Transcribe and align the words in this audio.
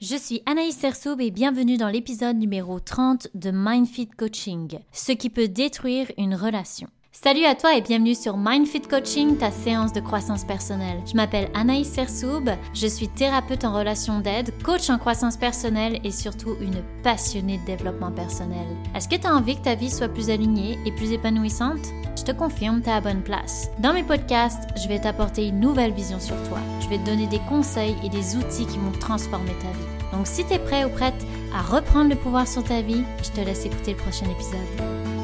Je 0.00 0.16
suis 0.16 0.40
Anaïs 0.46 0.78
Sersoub 0.78 1.20
et 1.20 1.30
bienvenue 1.30 1.76
dans 1.76 1.90
l'épisode 1.90 2.38
numéro 2.38 2.80
30 2.80 3.28
de 3.34 3.50
MindFit 3.50 4.08
Coaching, 4.08 4.78
ce 4.92 5.12
qui 5.12 5.28
peut 5.28 5.46
détruire 5.46 6.10
une 6.16 6.34
relation. 6.34 6.88
Salut 7.12 7.44
à 7.44 7.54
toi 7.54 7.76
et 7.76 7.82
bienvenue 7.82 8.14
sur 8.14 8.38
MindFit 8.38 8.80
Coaching, 8.80 9.36
ta 9.36 9.50
séance 9.50 9.92
de 9.92 10.00
croissance 10.00 10.44
personnelle. 10.44 11.02
Je 11.04 11.16
m'appelle 11.16 11.50
Anaïs 11.52 11.86
Sersoub, 11.86 12.48
je 12.72 12.86
suis 12.86 13.08
thérapeute 13.08 13.64
en 13.64 13.74
relation 13.74 14.20
d'aide, 14.20 14.54
coach 14.62 14.88
en 14.88 14.96
croissance 14.96 15.36
personnelle 15.36 16.00
et 16.02 16.12
surtout 16.12 16.56
une 16.62 16.82
passionnée 17.02 17.58
de 17.58 17.66
développement 17.66 18.10
personnel. 18.10 18.66
Est-ce 18.94 19.08
que 19.08 19.16
tu 19.16 19.26
as 19.26 19.36
envie 19.36 19.56
que 19.56 19.64
ta 19.64 19.74
vie 19.74 19.90
soit 19.90 20.08
plus 20.08 20.30
alignée 20.30 20.78
et 20.86 20.92
plus 20.92 21.12
épanouissante? 21.12 21.92
Je 22.16 22.24
te 22.24 22.32
confirme, 22.32 22.80
tu 22.80 22.88
à 22.88 23.02
bonne 23.02 23.22
place. 23.22 23.68
Dans 23.80 23.92
mes 23.92 24.04
podcasts, 24.04 24.68
je 24.82 24.88
vais 24.88 25.00
t'apporter 25.00 25.48
une 25.48 25.60
nouvelle 25.60 25.92
vision 25.92 26.20
sur 26.20 26.36
toi. 26.48 26.58
Je 26.80 26.88
vais 26.88 26.98
te 26.98 27.06
donner 27.06 27.26
des 27.26 27.40
conseils 27.48 27.96
et 28.04 28.08
des 28.08 28.36
outils 28.36 28.66
qui 28.66 28.78
vont 28.78 28.92
transformer 28.92 29.52
ta 29.60 29.68
vie. 29.68 29.89
Donc 30.12 30.26
si 30.26 30.44
tu 30.44 30.54
es 30.54 30.58
prêt 30.58 30.84
ou 30.84 30.88
prête 30.88 31.14
à 31.54 31.62
reprendre 31.62 32.10
le 32.10 32.16
pouvoir 32.16 32.46
sur 32.46 32.64
ta 32.64 32.82
vie, 32.82 33.04
je 33.22 33.30
te 33.30 33.44
laisse 33.44 33.64
écouter 33.66 33.92
le 33.92 33.98
prochain 33.98 34.26
épisode. 34.30 35.19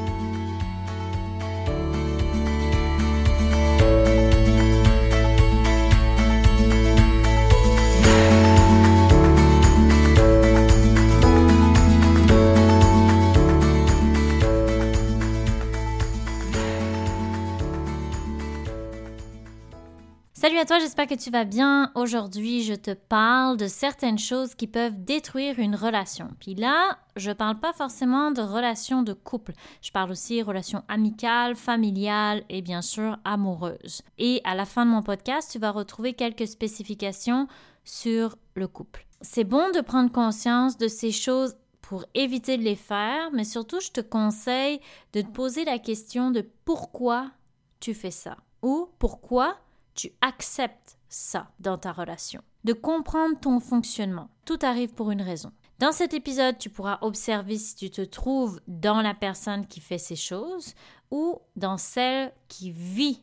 Salut 20.46 20.58
à 20.58 20.64
toi, 20.64 20.78
j'espère 20.78 21.08
que 21.08 21.14
tu 21.14 21.32
vas 21.32 21.44
bien. 21.44 21.90
Aujourd'hui, 21.96 22.62
je 22.62 22.74
te 22.74 22.92
parle 22.92 23.56
de 23.56 23.66
certaines 23.66 24.16
choses 24.16 24.54
qui 24.54 24.68
peuvent 24.68 24.94
détruire 24.96 25.58
une 25.58 25.74
relation. 25.74 26.28
Puis 26.38 26.54
là, 26.54 26.98
je 27.16 27.32
parle 27.32 27.58
pas 27.58 27.72
forcément 27.72 28.30
de 28.30 28.42
relations 28.42 29.02
de 29.02 29.12
couple. 29.12 29.54
Je 29.82 29.90
parle 29.90 30.12
aussi 30.12 30.42
relations 30.42 30.84
amicales, 30.86 31.56
familiales 31.56 32.44
et 32.48 32.62
bien 32.62 32.80
sûr 32.80 33.18
amoureuses. 33.24 34.02
Et 34.18 34.40
à 34.44 34.54
la 34.54 34.66
fin 34.66 34.86
de 34.86 34.92
mon 34.92 35.02
podcast, 35.02 35.50
tu 35.50 35.58
vas 35.58 35.72
retrouver 35.72 36.12
quelques 36.12 36.46
spécifications 36.46 37.48
sur 37.82 38.36
le 38.54 38.68
couple. 38.68 39.04
C'est 39.22 39.42
bon 39.42 39.72
de 39.72 39.80
prendre 39.80 40.12
conscience 40.12 40.78
de 40.78 40.86
ces 40.86 41.10
choses 41.10 41.56
pour 41.82 42.04
éviter 42.14 42.56
de 42.56 42.62
les 42.62 42.76
faire, 42.76 43.32
mais 43.32 43.42
surtout, 43.42 43.80
je 43.80 43.90
te 43.90 44.00
conseille 44.00 44.78
de 45.12 45.22
te 45.22 45.28
poser 45.28 45.64
la 45.64 45.80
question 45.80 46.30
de 46.30 46.48
pourquoi 46.64 47.32
tu 47.80 47.94
fais 47.94 48.12
ça 48.12 48.36
ou 48.62 48.88
pourquoi 49.00 49.56
tu 49.96 50.12
acceptes 50.20 50.98
ça 51.08 51.50
dans 51.58 51.78
ta 51.78 51.92
relation, 51.92 52.42
de 52.64 52.72
comprendre 52.72 53.38
ton 53.40 53.58
fonctionnement. 53.58 54.30
Tout 54.44 54.58
arrive 54.62 54.94
pour 54.94 55.10
une 55.10 55.22
raison. 55.22 55.50
Dans 55.78 55.92
cet 55.92 56.14
épisode, 56.14 56.58
tu 56.58 56.70
pourras 56.70 56.98
observer 57.02 57.58
si 57.58 57.74
tu 57.74 57.90
te 57.90 58.02
trouves 58.02 58.60
dans 58.68 59.02
la 59.02 59.14
personne 59.14 59.66
qui 59.66 59.80
fait 59.80 59.98
ces 59.98 60.16
choses 60.16 60.74
ou 61.10 61.40
dans 61.56 61.76
celle 61.76 62.32
qui 62.48 62.70
vit 62.70 63.22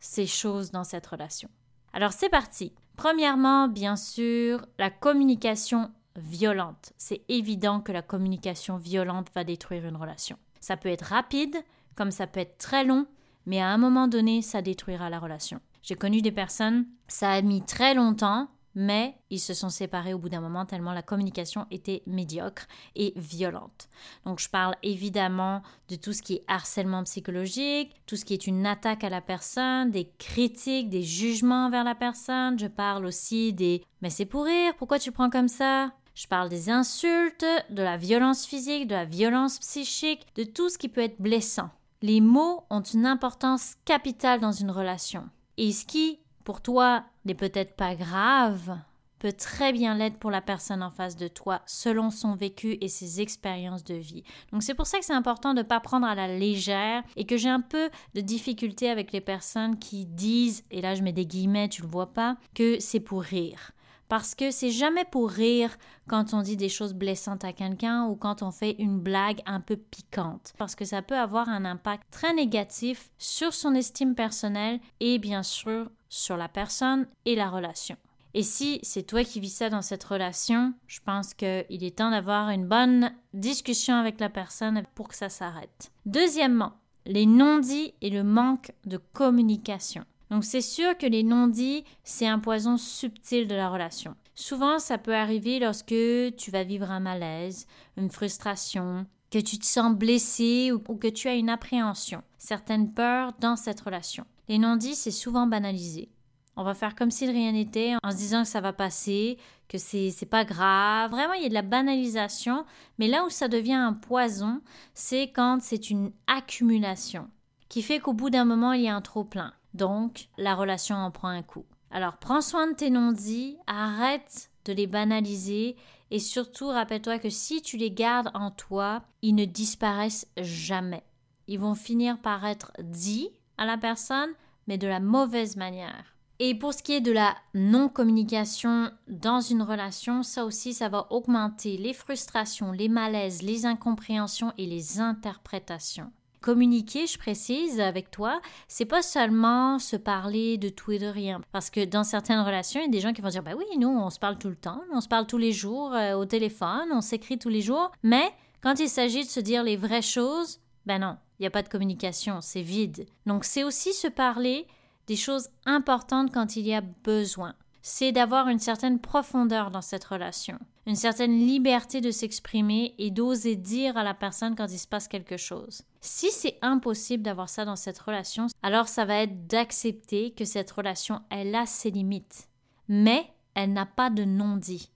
ces 0.00 0.26
choses 0.26 0.70
dans 0.70 0.84
cette 0.84 1.06
relation. 1.06 1.48
Alors 1.92 2.12
c'est 2.12 2.28
parti. 2.28 2.72
Premièrement, 2.96 3.68
bien 3.68 3.96
sûr, 3.96 4.66
la 4.78 4.90
communication 4.90 5.90
violente. 6.16 6.92
C'est 6.98 7.22
évident 7.28 7.80
que 7.80 7.92
la 7.92 8.02
communication 8.02 8.76
violente 8.76 9.28
va 9.34 9.44
détruire 9.44 9.86
une 9.86 9.96
relation. 9.96 10.38
Ça 10.60 10.76
peut 10.76 10.88
être 10.88 11.06
rapide, 11.06 11.56
comme 11.94 12.10
ça 12.10 12.26
peut 12.26 12.40
être 12.40 12.58
très 12.58 12.84
long, 12.84 13.06
mais 13.46 13.60
à 13.60 13.68
un 13.68 13.78
moment 13.78 14.08
donné, 14.08 14.42
ça 14.42 14.62
détruira 14.62 15.10
la 15.10 15.18
relation. 15.18 15.60
J'ai 15.82 15.96
connu 15.96 16.22
des 16.22 16.32
personnes, 16.32 16.86
ça 17.08 17.32
a 17.32 17.42
mis 17.42 17.62
très 17.62 17.94
longtemps, 17.94 18.48
mais 18.74 19.16
ils 19.30 19.40
se 19.40 19.54
sont 19.54 19.68
séparés 19.68 20.14
au 20.14 20.18
bout 20.18 20.28
d'un 20.28 20.40
moment 20.40 20.64
tellement 20.64 20.92
la 20.92 21.02
communication 21.02 21.66
était 21.70 22.02
médiocre 22.06 22.66
et 22.94 23.12
violente. 23.16 23.88
Donc 24.24 24.38
je 24.38 24.48
parle 24.48 24.76
évidemment 24.82 25.62
de 25.88 25.96
tout 25.96 26.12
ce 26.12 26.22
qui 26.22 26.34
est 26.34 26.44
harcèlement 26.48 27.02
psychologique, 27.04 27.94
tout 28.06 28.16
ce 28.16 28.24
qui 28.24 28.34
est 28.34 28.46
une 28.46 28.66
attaque 28.66 29.04
à 29.04 29.10
la 29.10 29.20
personne, 29.20 29.90
des 29.90 30.10
critiques, 30.18 30.88
des 30.88 31.02
jugements 31.02 31.66
envers 31.66 31.84
la 31.84 31.94
personne. 31.94 32.58
Je 32.58 32.66
parle 32.66 33.04
aussi 33.04 33.52
des 33.52 33.82
mais 34.00 34.10
c'est 34.10 34.26
pour 34.26 34.44
rire, 34.44 34.74
pourquoi 34.78 34.98
tu 34.98 35.12
prends 35.12 35.30
comme 35.30 35.48
ça? 35.48 35.92
Je 36.14 36.26
parle 36.26 36.48
des 36.48 36.68
insultes, 36.68 37.46
de 37.70 37.82
la 37.82 37.96
violence 37.96 38.46
physique, 38.46 38.86
de 38.86 38.94
la 38.94 39.06
violence 39.06 39.58
psychique, 39.58 40.26
de 40.36 40.44
tout 40.44 40.68
ce 40.68 40.76
qui 40.76 40.88
peut 40.88 41.00
être 41.00 41.20
blessant. 41.20 41.70
Les 42.02 42.20
mots 42.20 42.64
ont 42.68 42.82
une 42.82 43.06
importance 43.06 43.76
capitale 43.84 44.40
dans 44.40 44.52
une 44.52 44.70
relation. 44.70 45.28
Et 45.58 45.72
ce 45.72 45.84
qui, 45.84 46.20
pour 46.44 46.60
toi, 46.60 47.04
n'est 47.24 47.34
peut-être 47.34 47.76
pas 47.76 47.94
grave, 47.94 48.78
peut 49.22 49.32
très 49.32 49.72
bien 49.72 49.94
l'être 49.94 50.18
pour 50.18 50.32
la 50.32 50.40
personne 50.40 50.82
en 50.82 50.90
face 50.90 51.14
de 51.14 51.28
toi, 51.28 51.62
selon 51.64 52.10
son 52.10 52.34
vécu 52.34 52.76
et 52.80 52.88
ses 52.88 53.20
expériences 53.20 53.84
de 53.84 53.94
vie. 53.94 54.24
Donc 54.50 54.64
c'est 54.64 54.74
pour 54.74 54.88
ça 54.88 54.98
que 54.98 55.04
c'est 55.04 55.12
important 55.12 55.54
de 55.54 55.60
ne 55.60 55.66
pas 55.66 55.78
prendre 55.78 56.06
à 56.08 56.16
la 56.16 56.26
légère 56.26 57.04
et 57.14 57.24
que 57.24 57.36
j'ai 57.36 57.48
un 57.48 57.60
peu 57.60 57.88
de 58.14 58.20
difficulté 58.20 58.90
avec 58.90 59.12
les 59.12 59.20
personnes 59.20 59.78
qui 59.78 60.06
disent, 60.06 60.64
et 60.72 60.80
là 60.80 60.96
je 60.96 61.02
mets 61.02 61.12
des 61.12 61.24
guillemets, 61.24 61.68
tu 61.68 61.82
le 61.82 61.88
vois 61.88 62.12
pas, 62.12 62.36
que 62.54 62.80
c'est 62.80 62.98
pour 62.98 63.22
rire 63.22 63.70
parce 64.12 64.34
que 64.34 64.50
c'est 64.50 64.70
jamais 64.70 65.06
pour 65.06 65.30
rire 65.30 65.74
quand 66.06 66.34
on 66.34 66.42
dit 66.42 66.58
des 66.58 66.68
choses 66.68 66.92
blessantes 66.92 67.46
à 67.46 67.54
quelqu'un 67.54 68.04
ou 68.04 68.14
quand 68.14 68.42
on 68.42 68.50
fait 68.50 68.76
une 68.78 69.00
blague 69.00 69.40
un 69.46 69.58
peu 69.58 69.74
piquante, 69.74 70.52
parce 70.58 70.74
que 70.74 70.84
ça 70.84 71.00
peut 71.00 71.16
avoir 71.16 71.48
un 71.48 71.64
impact 71.64 72.02
très 72.10 72.34
négatif 72.34 73.10
sur 73.16 73.54
son 73.54 73.74
estime 73.74 74.14
personnelle 74.14 74.80
et 75.00 75.18
bien 75.18 75.42
sûr 75.42 75.90
sur 76.10 76.36
la 76.36 76.50
personne 76.50 77.06
et 77.24 77.34
la 77.34 77.48
relation. 77.48 77.96
Et 78.34 78.42
si 78.42 78.80
c'est 78.82 79.04
toi 79.04 79.24
qui 79.24 79.40
vis 79.40 79.48
ça 79.48 79.70
dans 79.70 79.80
cette 79.80 80.04
relation, 80.04 80.74
je 80.88 81.00
pense 81.00 81.32
qu'il 81.32 81.64
est 81.82 81.96
temps 81.96 82.10
d'avoir 82.10 82.50
une 82.50 82.68
bonne 82.68 83.14
discussion 83.32 83.94
avec 83.94 84.20
la 84.20 84.28
personne 84.28 84.82
pour 84.94 85.08
que 85.08 85.16
ça 85.16 85.30
s'arrête. 85.30 85.90
Deuxièmement, 86.04 86.74
les 87.06 87.24
non-dits 87.24 87.94
et 88.02 88.10
le 88.10 88.24
manque 88.24 88.72
de 88.84 88.98
communication. 88.98 90.04
Donc 90.32 90.44
c'est 90.44 90.62
sûr 90.62 90.96
que 90.96 91.04
les 91.04 91.24
non-dits, 91.24 91.84
c'est 92.04 92.26
un 92.26 92.38
poison 92.38 92.78
subtil 92.78 93.46
de 93.46 93.54
la 93.54 93.68
relation. 93.68 94.16
Souvent, 94.34 94.78
ça 94.78 94.96
peut 94.96 95.14
arriver 95.14 95.58
lorsque 95.58 95.88
tu 95.88 96.50
vas 96.50 96.64
vivre 96.64 96.90
un 96.90 97.00
malaise, 97.00 97.66
une 97.98 98.08
frustration, 98.08 99.04
que 99.30 99.38
tu 99.38 99.58
te 99.58 99.66
sens 99.66 99.94
blessé 99.94 100.72
ou, 100.72 100.78
que 100.78 101.08
tu 101.08 101.28
as 101.28 101.34
une 101.34 101.50
appréhension, 101.50 102.22
certaines 102.38 102.94
peurs 102.94 103.34
dans 103.40 103.56
cette 103.56 103.82
relation. 103.82 104.24
Les 104.48 104.56
non-dits, 104.56 104.94
c'est 104.94 105.10
souvent 105.10 105.46
banalisé. 105.46 106.08
On 106.56 106.64
va 106.64 106.72
faire 106.72 106.94
comme 106.94 107.10
si 107.10 107.26
rien 107.26 107.52
n'était 107.52 107.92
en 108.02 108.10
se 108.10 108.16
disant 108.16 108.44
que 108.44 108.48
ça 108.48 108.62
va 108.62 108.72
passer, 108.72 109.36
que 109.68 109.76
c'est 109.76 110.28
pas 110.30 110.46
grave. 110.46 111.10
Vraiment, 111.10 111.34
il 111.34 111.42
y 111.42 111.46
a 111.46 111.50
de 111.50 111.54
la 111.54 111.60
banalisation. 111.60 112.64
Mais 112.98 113.08
là 113.08 113.26
où 113.26 113.28
ça 113.28 113.48
devient 113.48 113.74
un 113.74 113.92
poison, 113.92 114.62
c'est 114.94 115.30
quand 115.30 115.58
c'est 115.60 115.90
une 115.90 116.10
accumulation 116.26 117.28
qui 117.68 117.82
fait 117.82 118.00
qu'au 118.00 118.14
bout 118.14 118.30
d'un 118.30 118.46
moment, 118.46 118.72
il 118.72 118.84
y 118.84 118.88
a 118.88 118.96
un 118.96 119.02
trop-plein. 119.02 119.52
Donc, 119.74 120.28
la 120.38 120.54
relation 120.54 120.96
en 120.96 121.10
prend 121.10 121.28
un 121.28 121.42
coup. 121.42 121.64
Alors, 121.90 122.16
prends 122.16 122.40
soin 122.40 122.68
de 122.68 122.74
tes 122.74 122.90
non-dits, 122.90 123.58
arrête 123.66 124.50
de 124.64 124.72
les 124.72 124.86
banaliser 124.86 125.76
et 126.10 126.18
surtout 126.18 126.68
rappelle-toi 126.68 127.18
que 127.18 127.30
si 127.30 127.62
tu 127.62 127.76
les 127.76 127.90
gardes 127.90 128.30
en 128.34 128.50
toi, 128.50 129.02
ils 129.22 129.34
ne 129.34 129.44
disparaissent 129.44 130.26
jamais. 130.36 131.02
Ils 131.48 131.58
vont 131.58 131.74
finir 131.74 132.18
par 132.20 132.44
être 132.46 132.72
dits 132.82 133.30
à 133.58 133.66
la 133.66 133.76
personne, 133.76 134.30
mais 134.66 134.78
de 134.78 134.86
la 134.86 135.00
mauvaise 135.00 135.56
manière. 135.56 136.16
Et 136.38 136.54
pour 136.54 136.72
ce 136.74 136.82
qui 136.82 136.94
est 136.94 137.00
de 137.00 137.12
la 137.12 137.36
non-communication 137.54 138.90
dans 139.06 139.40
une 139.40 139.62
relation, 139.62 140.22
ça 140.22 140.44
aussi, 140.44 140.74
ça 140.74 140.88
va 140.88 141.06
augmenter 141.10 141.76
les 141.76 141.92
frustrations, 141.92 142.72
les 142.72 142.88
malaises, 142.88 143.42
les 143.42 143.66
incompréhensions 143.66 144.52
et 144.58 144.66
les 144.66 144.98
interprétations 144.98 146.10
communiquer, 146.42 147.06
je 147.06 147.18
précise, 147.18 147.80
avec 147.80 148.10
toi, 148.10 148.42
c'est 148.68 148.84
pas 148.84 149.00
seulement 149.00 149.78
se 149.78 149.96
parler 149.96 150.58
de 150.58 150.68
tout 150.68 150.92
et 150.92 150.98
de 150.98 151.06
rien. 151.06 151.40
Parce 151.52 151.70
que 151.70 151.84
dans 151.84 152.04
certaines 152.04 152.40
relations, 152.40 152.80
il 152.80 152.84
y 152.84 152.88
a 152.88 152.90
des 152.90 153.00
gens 153.00 153.14
qui 153.14 153.22
vont 153.22 153.30
dire, 153.30 153.42
bah 153.42 153.52
oui, 153.56 153.64
nous, 153.78 153.88
on 153.88 154.10
se 154.10 154.18
parle 154.18 154.36
tout 154.36 154.50
le 154.50 154.56
temps, 154.56 154.82
on 154.92 155.00
se 155.00 155.08
parle 155.08 155.26
tous 155.26 155.38
les 155.38 155.52
jours 155.52 155.94
euh, 155.94 156.12
au 156.14 156.26
téléphone, 156.26 156.88
on 156.92 157.00
s'écrit 157.00 157.38
tous 157.38 157.48
les 157.48 157.62
jours, 157.62 157.90
mais 158.02 158.30
quand 158.60 158.78
il 158.78 158.90
s'agit 158.90 159.24
de 159.24 159.30
se 159.30 159.40
dire 159.40 159.62
les 159.62 159.76
vraies 159.76 160.02
choses, 160.02 160.60
ben 160.84 160.98
non, 160.98 161.16
il 161.38 161.44
n'y 161.44 161.46
a 161.46 161.50
pas 161.50 161.62
de 161.62 161.68
communication, 161.68 162.40
c'est 162.42 162.60
vide. 162.60 163.06
Donc 163.24 163.44
c'est 163.44 163.64
aussi 163.64 163.94
se 163.94 164.08
parler 164.08 164.66
des 165.06 165.16
choses 165.16 165.48
importantes 165.64 166.32
quand 166.32 166.56
il 166.56 166.66
y 166.66 166.74
a 166.74 166.82
besoin 166.82 167.54
c'est 167.82 168.12
d'avoir 168.12 168.48
une 168.48 168.60
certaine 168.60 169.00
profondeur 169.00 169.70
dans 169.70 169.82
cette 169.82 170.04
relation, 170.04 170.58
une 170.86 170.96
certaine 170.96 171.38
liberté 171.38 172.00
de 172.00 172.10
s'exprimer 172.10 172.94
et 172.98 173.10
d'oser 173.10 173.56
dire 173.56 173.96
à 173.96 174.02
la 174.02 174.14
personne 174.14 174.56
quand 174.56 174.66
il 174.66 174.78
se 174.78 174.88
passe 174.88 175.08
quelque 175.08 175.36
chose. 175.36 175.82
Si 176.00 176.30
c'est 176.30 176.58
impossible 176.60 177.22
d'avoir 177.22 177.48
ça 177.48 177.64
dans 177.64 177.76
cette 177.76 177.98
relation, 177.98 178.48
alors 178.62 178.88
ça 178.88 179.04
va 179.04 179.22
être 179.22 179.46
d'accepter 179.46 180.32
que 180.32 180.44
cette 180.44 180.70
relation, 180.70 181.20
elle 181.30 181.54
a 181.54 181.66
ses 181.66 181.90
limites, 181.90 182.48
mais 182.88 183.32
elle 183.54 183.72
n'a 183.72 183.86
pas 183.86 184.10
de 184.10 184.24
non-dit. 184.24 184.90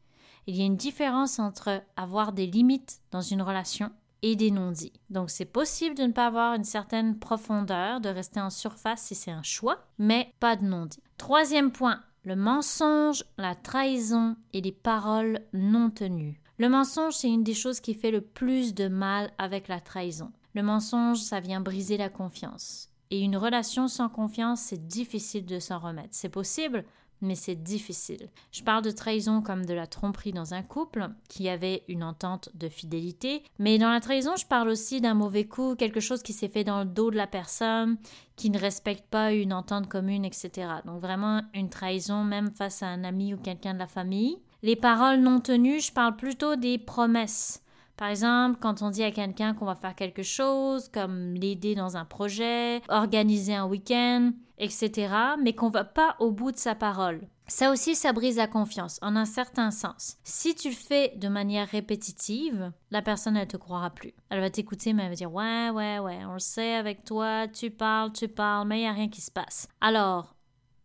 Il 0.49 0.56
y 0.56 0.62
a 0.62 0.67
une 0.67 0.77
différence 0.77 1.38
entre 1.38 1.83
avoir 1.97 2.32
des 2.32 2.47
limites 2.47 3.00
dans 3.11 3.21
une 3.21 3.43
relation 3.43 3.91
et 4.23 4.37
des 4.37 4.50
non-dits. 4.50 4.93
Donc 5.11 5.31
c'est 5.31 5.44
possible 5.44 5.94
de 5.94 6.05
ne 6.05 6.12
pas 6.12 6.27
avoir 6.27 6.55
une 6.55 6.65
certaine 6.65 7.19
profondeur, 7.19 8.00
de 8.00 8.09
rester 8.09 8.41
en 8.41 8.50
surface 8.50 9.03
si 9.03 9.15
c'est 9.15 9.31
un 9.31 9.43
choix, 9.43 9.85
mais 9.99 10.32
pas 10.41 10.56
de 10.56 10.65
non-dit. 10.65 11.03
Troisième 11.17 11.71
point, 11.71 12.03
le 12.26 12.34
mensonge, 12.34 13.23
la 13.38 13.55
trahison 13.55 14.34
et 14.52 14.61
les 14.61 14.73
paroles 14.73 15.43
non 15.52 15.90
tenues. 15.90 16.40
Le 16.58 16.69
mensonge, 16.69 17.14
c'est 17.14 17.28
une 17.28 17.44
des 17.44 17.55
choses 17.55 17.78
qui 17.78 17.94
fait 17.94 18.11
le 18.11 18.20
plus 18.20 18.75
de 18.75 18.88
mal 18.88 19.31
avec 19.38 19.69
la 19.69 19.78
trahison. 19.78 20.32
Le 20.52 20.64
mensonge, 20.64 21.20
ça 21.20 21.38
vient 21.38 21.61
briser 21.61 21.96
la 21.96 22.08
confiance. 22.08 22.90
Et 23.12 23.20
une 23.20 23.37
relation 23.37 23.87
sans 23.87 24.08
confiance, 24.08 24.61
c'est 24.61 24.88
difficile 24.88 25.46
de 25.46 25.61
s'en 25.61 25.78
remettre. 25.78 26.08
C'est 26.11 26.28
possible, 26.28 26.84
mais 27.21 27.35
c'est 27.35 27.55
difficile. 27.55 28.29
Je 28.53 28.63
parle 28.63 28.83
de 28.83 28.91
trahison 28.91 29.43
comme 29.43 29.65
de 29.65 29.75
la 29.75 29.87
tromperie 29.87 30.33
dans 30.33 30.55
un 30.55 30.63
couple 30.63 31.09
qui 31.29 31.49
avait 31.49 31.83
une 31.89 32.05
entente 32.05 32.51
de 32.55 32.69
fidélité, 32.69 33.43
mais 33.59 33.79
dans 33.79 33.91
la 33.91 34.01
trahison, 34.01 34.37
je 34.37 34.47
parle 34.47 34.69
aussi 34.69 35.01
d'un 35.01 35.15
mauvais 35.15 35.45
coup, 35.45 35.75
quelque 35.77 36.01
chose 36.01 36.23
qui 36.23 36.33
s'est 36.33 36.49
fait 36.49 36.65
dans 36.65 36.81
le 36.81 36.87
dos 36.87 37.11
de 37.11 37.17
la 37.17 37.27
personne, 37.27 37.97
qui 38.37 38.51
ne 38.51 38.59
respecte 38.59 39.09
pas 39.09 39.33
une 39.33 39.53
entente 39.53 39.89
commune, 39.89 40.25
etc. 40.25 40.69
Donc 40.85 41.01
vraiment 41.01 41.43
une 41.55 41.71
trahison 41.71 42.25
même 42.25 42.51
face 42.51 42.83
à 42.83 42.87
un 42.87 43.05
ami 43.05 43.35
ou 43.35 43.39
quelqu'un 43.39 43.75
de 43.75 43.79
la 43.79 43.87
famille. 43.87 44.39
Les 44.63 44.77
paroles 44.77 45.21
non 45.21 45.41
tenues, 45.41 45.81
je 45.81 45.93
parle 45.93 46.17
plutôt 46.17 46.57
des 46.57 46.79
promesses. 46.79 47.63
Par 47.96 48.08
exemple, 48.08 48.58
quand 48.60 48.82
on 48.82 48.90
dit 48.90 49.02
à 49.02 49.10
quelqu'un 49.10 49.54
qu'on 49.54 49.64
va 49.64 49.75
faire 49.75 49.94
quelque 49.94 50.22
chose, 50.22 50.88
comme 50.88 51.34
l'aider 51.34 51.75
dans 51.75 51.96
un 51.96 52.04
projet, 52.04 52.82
organiser 52.88 53.54
un 53.54 53.66
week-end, 53.66 54.32
etc., 54.58 55.12
mais 55.43 55.54
qu'on 55.54 55.70
va 55.70 55.84
pas 55.84 56.16
au 56.19 56.31
bout 56.31 56.52
de 56.52 56.58
sa 56.58 56.75
parole. 56.75 57.26
Ça 57.48 57.70
aussi, 57.70 57.94
ça 57.94 58.12
brise 58.12 58.38
la 58.38 58.48
confiance, 58.48 58.98
en 59.02 59.14
un 59.14 59.25
certain 59.25 59.70
sens. 59.70 60.16
Si 60.25 60.56
tu 60.56 60.69
le 60.70 60.75
fais 60.75 61.14
de 61.16 61.28
manière 61.28 61.69
répétitive, 61.69 62.72
la 62.90 63.02
personne 63.02 63.34
ne 63.34 63.44
te 63.44 63.56
croira 63.56 63.90
plus. 63.90 64.14
Elle 64.31 64.40
va 64.40 64.50
t'écouter, 64.50 64.93
mais 64.93 65.04
elle 65.04 65.10
va 65.10 65.14
dire 65.14 65.32
Ouais, 65.32 65.70
ouais, 65.70 66.00
ouais, 66.00 66.25
on 66.26 66.34
le 66.34 66.38
sait 66.40 66.75
avec 66.75 67.04
toi, 67.04 67.46
tu 67.46 67.70
parles, 67.70 68.12
tu 68.12 68.26
parles, 68.26 68.66
mais 68.66 68.78
il 68.78 68.82
n'y 68.82 68.88
a 68.88 68.93
rien 68.93 69.08
qui 69.08 69.20
se 69.20 69.31
passe. 69.31 69.69
Alors, 69.81 70.34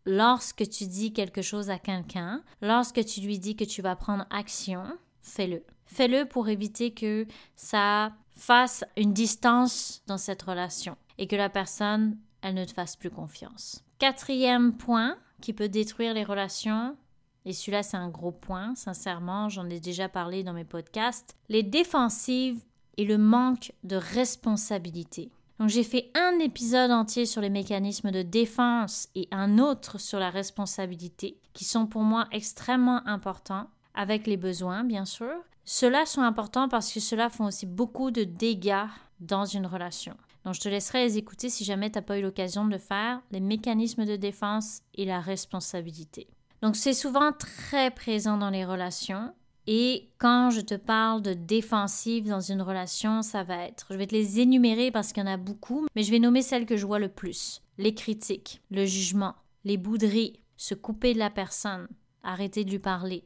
lorsque 0.05 0.69
tu 0.69 0.85
dis 0.85 1.13
quelque 1.13 1.41
chose 1.41 1.71
à 1.71 1.79
quelqu'un, 1.79 2.43
lorsque 2.61 3.03
tu 3.05 3.21
lui 3.21 3.39
dis 3.39 3.55
que 3.55 3.65
tu 3.65 3.81
vas 3.81 3.95
prendre 3.95 4.27
action, 4.29 4.83
fais-le. 5.23 5.63
Fais-le 5.93 6.25
pour 6.25 6.47
éviter 6.47 6.91
que 6.91 7.27
ça 7.57 8.13
fasse 8.33 8.85
une 8.95 9.11
distance 9.11 10.03
dans 10.07 10.17
cette 10.17 10.41
relation 10.41 10.95
et 11.17 11.27
que 11.27 11.35
la 11.35 11.49
personne, 11.49 12.17
elle 12.41 12.55
ne 12.55 12.63
te 12.63 12.71
fasse 12.71 12.95
plus 12.95 13.09
confiance. 13.09 13.83
Quatrième 13.99 14.77
point 14.77 15.17
qui 15.41 15.51
peut 15.51 15.67
détruire 15.67 16.13
les 16.13 16.23
relations, 16.23 16.95
et 17.43 17.51
celui-là 17.51 17.83
c'est 17.83 17.97
un 17.97 18.07
gros 18.07 18.31
point, 18.31 18.73
sincèrement, 18.75 19.49
j'en 19.49 19.69
ai 19.69 19.81
déjà 19.81 20.07
parlé 20.07 20.43
dans 20.43 20.53
mes 20.53 20.63
podcasts, 20.63 21.35
les 21.49 21.61
défensives 21.61 22.63
et 22.97 23.03
le 23.03 23.17
manque 23.17 23.73
de 23.83 23.97
responsabilité. 23.97 25.29
Donc 25.59 25.69
j'ai 25.69 25.83
fait 25.83 26.09
un 26.15 26.39
épisode 26.39 26.91
entier 26.91 27.25
sur 27.25 27.41
les 27.41 27.49
mécanismes 27.49 28.11
de 28.11 28.21
défense 28.21 29.09
et 29.13 29.27
un 29.31 29.59
autre 29.59 29.99
sur 29.99 30.19
la 30.19 30.29
responsabilité, 30.29 31.37
qui 31.53 31.65
sont 31.65 31.85
pour 31.85 32.01
moi 32.01 32.27
extrêmement 32.31 33.05
importants, 33.05 33.67
avec 33.93 34.25
les 34.25 34.37
besoins 34.37 34.85
bien 34.85 35.05
sûr. 35.05 35.35
Ceux-là 35.65 36.05
sont 36.05 36.21
importants 36.21 36.69
parce 36.69 36.91
que 36.91 36.99
ceux-là 36.99 37.29
font 37.29 37.45
aussi 37.45 37.65
beaucoup 37.65 38.11
de 38.11 38.23
dégâts 38.23 38.87
dans 39.19 39.45
une 39.45 39.67
relation. 39.67 40.15
Donc, 40.43 40.55
je 40.55 40.59
te 40.59 40.69
laisserai 40.69 41.05
les 41.05 41.17
écouter 41.17 41.49
si 41.49 41.63
jamais 41.63 41.91
tu 41.91 41.97
n'as 41.97 42.01
pas 42.01 42.17
eu 42.17 42.23
l'occasion 42.23 42.65
de 42.65 42.71
le 42.71 42.79
faire, 42.79 43.21
les 43.31 43.39
mécanismes 43.39 44.05
de 44.05 44.15
défense 44.15 44.81
et 44.95 45.05
la 45.05 45.19
responsabilité. 45.19 46.27
Donc, 46.61 46.75
c'est 46.75 46.93
souvent 46.93 47.31
très 47.31 47.91
présent 47.91 48.37
dans 48.37 48.49
les 48.49 48.65
relations. 48.65 49.33
Et 49.67 50.09
quand 50.17 50.49
je 50.49 50.61
te 50.61 50.73
parle 50.73 51.21
de 51.21 51.33
défensive 51.33 52.27
dans 52.27 52.39
une 52.39 52.63
relation, 52.63 53.21
ça 53.21 53.43
va 53.43 53.67
être, 53.67 53.87
je 53.91 53.95
vais 53.95 54.07
te 54.07 54.15
les 54.15 54.39
énumérer 54.39 54.89
parce 54.89 55.13
qu'il 55.13 55.23
y 55.23 55.27
en 55.27 55.31
a 55.31 55.37
beaucoup, 55.37 55.85
mais 55.95 56.01
je 56.01 56.09
vais 56.09 56.19
nommer 56.19 56.41
celles 56.41 56.65
que 56.65 56.77
je 56.77 56.87
vois 56.87 56.99
le 56.99 57.09
plus. 57.09 57.61
Les 57.77 57.93
critiques, 57.93 58.61
le 58.71 58.85
jugement, 58.85 59.35
les 59.63 59.77
bouderies, 59.77 60.39
se 60.57 60.73
couper 60.73 61.13
de 61.13 61.19
la 61.19 61.29
personne, 61.29 61.87
arrêter 62.23 62.65
de 62.65 62.71
lui 62.71 62.79
parler, 62.79 63.23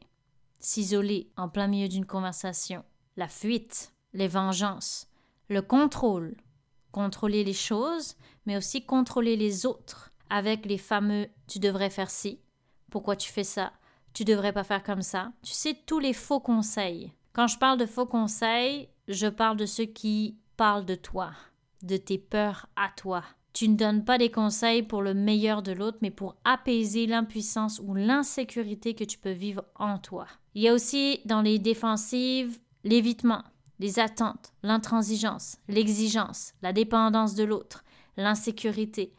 s'isoler 0.66 1.30
en 1.36 1.48
plein 1.48 1.68
milieu 1.68 1.86
d'une 1.86 2.06
conversation, 2.06 2.84
la 3.16 3.28
fuite, 3.28 3.92
les 4.14 4.26
vengeances, 4.26 5.06
le 5.48 5.62
contrôle, 5.62 6.36
contrôler 6.90 7.44
les 7.44 7.52
choses, 7.52 8.16
mais 8.46 8.56
aussi 8.56 8.84
contrôler 8.84 9.36
les 9.36 9.64
autres 9.64 10.10
avec 10.28 10.66
les 10.66 10.76
fameux 10.76 11.28
tu 11.46 11.60
devrais 11.60 11.88
faire 11.88 12.10
ci, 12.10 12.40
pourquoi 12.90 13.14
tu 13.14 13.30
fais 13.30 13.44
ça, 13.44 13.74
tu 14.12 14.24
devrais 14.24 14.52
pas 14.52 14.64
faire 14.64 14.82
comme 14.82 15.02
ça. 15.02 15.30
Tu 15.44 15.52
sais, 15.52 15.78
tous 15.86 16.00
les 16.00 16.12
faux 16.12 16.40
conseils. 16.40 17.12
Quand 17.32 17.46
je 17.46 17.58
parle 17.58 17.78
de 17.78 17.86
faux 17.86 18.06
conseils, 18.06 18.88
je 19.06 19.28
parle 19.28 19.56
de 19.56 19.66
ceux 19.66 19.84
qui 19.84 20.36
parlent 20.56 20.84
de 20.84 20.96
toi, 20.96 21.30
de 21.82 21.96
tes 21.96 22.18
peurs 22.18 22.66
à 22.74 22.88
toi, 22.96 23.22
tu 23.56 23.70
ne 23.70 23.76
donnes 23.76 24.04
pas 24.04 24.18
des 24.18 24.30
conseils 24.30 24.82
pour 24.82 25.00
le 25.00 25.14
meilleur 25.14 25.62
de 25.62 25.72
l'autre, 25.72 25.96
mais 26.02 26.10
pour 26.10 26.36
apaiser 26.44 27.06
l'impuissance 27.06 27.80
ou 27.82 27.94
l'insécurité 27.94 28.94
que 28.94 29.02
tu 29.02 29.16
peux 29.16 29.30
vivre 29.30 29.64
en 29.76 29.96
toi. 29.96 30.26
Il 30.56 30.62
y 30.62 30.68
a 30.68 30.72
aussi 30.72 31.20
dans 31.26 31.42
les 31.42 31.58
défensives 31.58 32.58
l'évitement, 32.82 33.42
les 33.78 33.98
attentes, 33.98 34.54
l'intransigeance, 34.62 35.58
l'exigence, 35.68 36.54
la 36.62 36.72
dépendance 36.72 37.34
de 37.34 37.44
l'autre, 37.44 37.84
l'insécurité, 38.16 39.12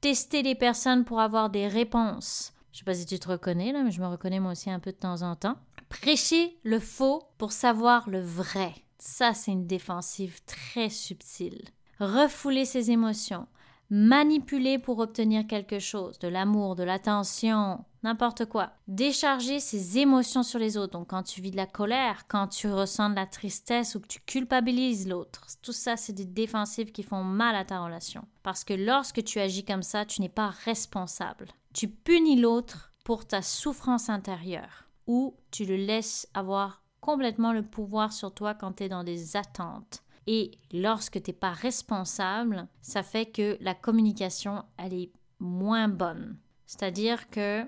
tester 0.00 0.44
les 0.44 0.54
personnes 0.54 1.04
pour 1.04 1.18
avoir 1.18 1.50
des 1.50 1.66
réponses. 1.66 2.52
Je 2.70 2.78
sais 2.78 2.84
pas 2.84 2.94
si 2.94 3.06
tu 3.06 3.18
te 3.18 3.28
reconnais 3.28 3.72
là, 3.72 3.82
mais 3.82 3.90
je 3.90 4.00
me 4.00 4.06
reconnais 4.06 4.38
moi 4.38 4.52
aussi 4.52 4.70
un 4.70 4.78
peu 4.78 4.92
de 4.92 4.96
temps 4.96 5.22
en 5.22 5.34
temps. 5.34 5.56
Prêcher 5.88 6.56
le 6.62 6.78
faux 6.78 7.24
pour 7.38 7.50
savoir 7.50 8.08
le 8.08 8.20
vrai. 8.20 8.72
Ça, 9.00 9.34
c'est 9.34 9.50
une 9.50 9.66
défensive 9.66 10.42
très 10.46 10.90
subtile. 10.90 11.70
Refouler 11.98 12.66
ses 12.66 12.92
émotions, 12.92 13.48
manipuler 13.90 14.78
pour 14.78 15.00
obtenir 15.00 15.48
quelque 15.48 15.80
chose, 15.80 16.20
de 16.20 16.28
l'amour, 16.28 16.76
de 16.76 16.84
l'attention, 16.84 17.84
n'importe 18.04 18.44
quoi. 18.44 18.70
Décharger 18.86 19.58
ses 19.58 19.98
émotions 19.98 20.42
sur 20.42 20.60
les 20.60 20.76
autres. 20.76 20.92
Donc 20.92 21.08
quand 21.10 21.24
tu 21.24 21.40
vis 21.40 21.50
de 21.50 21.56
la 21.56 21.66
colère, 21.66 22.28
quand 22.28 22.46
tu 22.46 22.68
ressens 22.68 23.10
de 23.10 23.16
la 23.16 23.26
tristesse 23.26 23.94
ou 23.94 24.00
que 24.00 24.06
tu 24.06 24.20
culpabilises 24.20 25.08
l'autre, 25.08 25.46
tout 25.62 25.72
ça 25.72 25.96
c'est 25.96 26.12
des 26.12 26.24
défensives 26.24 26.92
qui 26.92 27.02
font 27.02 27.24
mal 27.24 27.56
à 27.56 27.64
ta 27.64 27.82
relation. 27.82 28.26
Parce 28.42 28.62
que 28.62 28.74
lorsque 28.74 29.24
tu 29.24 29.40
agis 29.40 29.64
comme 29.64 29.82
ça, 29.82 30.04
tu 30.04 30.20
n'es 30.20 30.28
pas 30.28 30.50
responsable. 30.64 31.48
Tu 31.72 31.88
punis 31.88 32.36
l'autre 32.36 32.92
pour 33.04 33.26
ta 33.26 33.42
souffrance 33.42 34.08
intérieure 34.08 34.84
ou 35.06 35.36
tu 35.50 35.64
le 35.64 35.76
laisses 35.76 36.28
avoir 36.34 36.82
complètement 37.00 37.52
le 37.52 37.62
pouvoir 37.62 38.12
sur 38.12 38.32
toi 38.32 38.54
quand 38.54 38.74
tu 38.74 38.84
es 38.84 38.88
dans 38.88 39.04
des 39.04 39.36
attentes 39.36 40.04
et 40.26 40.52
lorsque 40.72 41.22
tu 41.22 41.30
n'es 41.30 41.36
pas 41.36 41.52
responsable, 41.52 42.66
ça 42.80 43.02
fait 43.02 43.26
que 43.26 43.58
la 43.60 43.74
communication, 43.74 44.64
elle 44.78 44.94
est 44.94 45.12
moins 45.38 45.88
bonne. 45.88 46.38
C'est-à-dire 46.66 47.28
que 47.28 47.64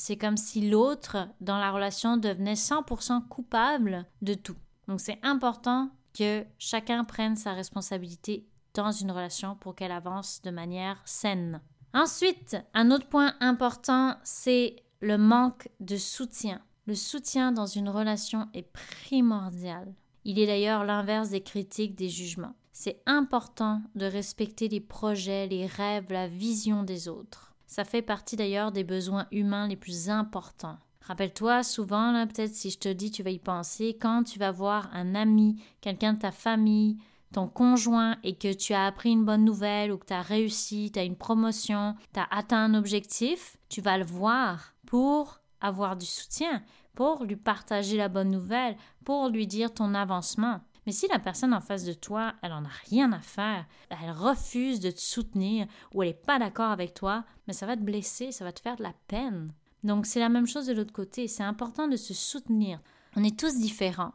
c'est 0.00 0.16
comme 0.16 0.36
si 0.36 0.68
l'autre 0.68 1.28
dans 1.40 1.58
la 1.58 1.70
relation 1.70 2.16
devenait 2.16 2.54
100% 2.54 3.28
coupable 3.28 4.06
de 4.22 4.34
tout. 4.34 4.56
Donc 4.88 5.00
c'est 5.00 5.18
important 5.22 5.90
que 6.18 6.44
chacun 6.58 7.04
prenne 7.04 7.36
sa 7.36 7.52
responsabilité 7.52 8.46
dans 8.74 8.92
une 8.92 9.10
relation 9.10 9.56
pour 9.56 9.74
qu'elle 9.74 9.92
avance 9.92 10.40
de 10.42 10.50
manière 10.50 11.00
saine. 11.04 11.60
Ensuite, 11.92 12.56
un 12.72 12.90
autre 12.90 13.08
point 13.08 13.34
important, 13.40 14.16
c'est 14.22 14.76
le 15.00 15.18
manque 15.18 15.68
de 15.80 15.96
soutien. 15.96 16.60
Le 16.86 16.94
soutien 16.94 17.52
dans 17.52 17.66
une 17.66 17.88
relation 17.88 18.48
est 18.54 18.70
primordial. 18.72 19.92
Il 20.24 20.38
est 20.38 20.46
d'ailleurs 20.46 20.84
l'inverse 20.84 21.30
des 21.30 21.42
critiques, 21.42 21.94
des 21.94 22.08
jugements. 22.08 22.54
C'est 22.72 23.02
important 23.06 23.82
de 23.94 24.06
respecter 24.06 24.68
les 24.68 24.80
projets, 24.80 25.46
les 25.46 25.66
rêves, 25.66 26.10
la 26.10 26.28
vision 26.28 26.82
des 26.82 27.08
autres. 27.08 27.49
Ça 27.70 27.84
fait 27.84 28.02
partie 28.02 28.34
d'ailleurs 28.34 28.72
des 28.72 28.82
besoins 28.82 29.28
humains 29.30 29.68
les 29.68 29.76
plus 29.76 30.10
importants. 30.10 30.76
Rappelle-toi, 31.02 31.62
souvent, 31.62 32.26
peut-être 32.26 32.52
si 32.52 32.68
je 32.70 32.80
te 32.80 32.88
dis, 32.88 33.12
tu 33.12 33.22
vas 33.22 33.30
y 33.30 33.38
penser, 33.38 33.96
quand 33.96 34.24
tu 34.24 34.40
vas 34.40 34.50
voir 34.50 34.90
un 34.92 35.14
ami, 35.14 35.62
quelqu'un 35.80 36.14
de 36.14 36.18
ta 36.18 36.32
famille, 36.32 36.96
ton 37.32 37.46
conjoint 37.46 38.16
et 38.24 38.34
que 38.34 38.52
tu 38.52 38.74
as 38.74 38.86
appris 38.86 39.12
une 39.12 39.24
bonne 39.24 39.44
nouvelle 39.44 39.92
ou 39.92 39.98
que 39.98 40.06
tu 40.06 40.12
as 40.12 40.20
réussi, 40.20 40.90
tu 40.92 40.98
as 40.98 41.04
une 41.04 41.14
promotion, 41.14 41.94
tu 42.12 42.18
as 42.18 42.26
atteint 42.32 42.64
un 42.64 42.74
objectif, 42.74 43.56
tu 43.68 43.80
vas 43.80 43.98
le 43.98 44.04
voir 44.04 44.74
pour 44.84 45.40
avoir 45.60 45.96
du 45.96 46.06
soutien, 46.06 46.64
pour 46.96 47.22
lui 47.22 47.36
partager 47.36 47.96
la 47.96 48.08
bonne 48.08 48.32
nouvelle, 48.32 48.76
pour 49.04 49.28
lui 49.28 49.46
dire 49.46 49.72
ton 49.72 49.94
avancement. 49.94 50.60
Mais 50.86 50.92
si 50.92 51.06
la 51.08 51.18
personne 51.18 51.54
en 51.54 51.60
face 51.60 51.84
de 51.84 51.92
toi, 51.92 52.34
elle 52.42 52.50
n'en 52.50 52.64
a 52.64 52.70
rien 52.88 53.12
à 53.12 53.20
faire, 53.20 53.66
elle 53.90 54.10
refuse 54.10 54.80
de 54.80 54.90
te 54.90 55.00
soutenir 55.00 55.66
ou 55.92 56.02
elle 56.02 56.10
n'est 56.10 56.14
pas 56.14 56.38
d'accord 56.38 56.70
avec 56.70 56.94
toi, 56.94 57.24
mais 57.46 57.52
ça 57.52 57.66
va 57.66 57.76
te 57.76 57.82
blesser, 57.82 58.32
ça 58.32 58.44
va 58.44 58.52
te 58.52 58.60
faire 58.60 58.76
de 58.76 58.82
la 58.82 58.94
peine. 59.06 59.52
Donc 59.84 60.06
c'est 60.06 60.20
la 60.20 60.28
même 60.28 60.46
chose 60.46 60.66
de 60.66 60.72
l'autre 60.72 60.92
côté, 60.92 61.28
c'est 61.28 61.42
important 61.42 61.88
de 61.88 61.96
se 61.96 62.14
soutenir. 62.14 62.80
On 63.16 63.24
est 63.24 63.38
tous 63.38 63.56
différents. 63.56 64.12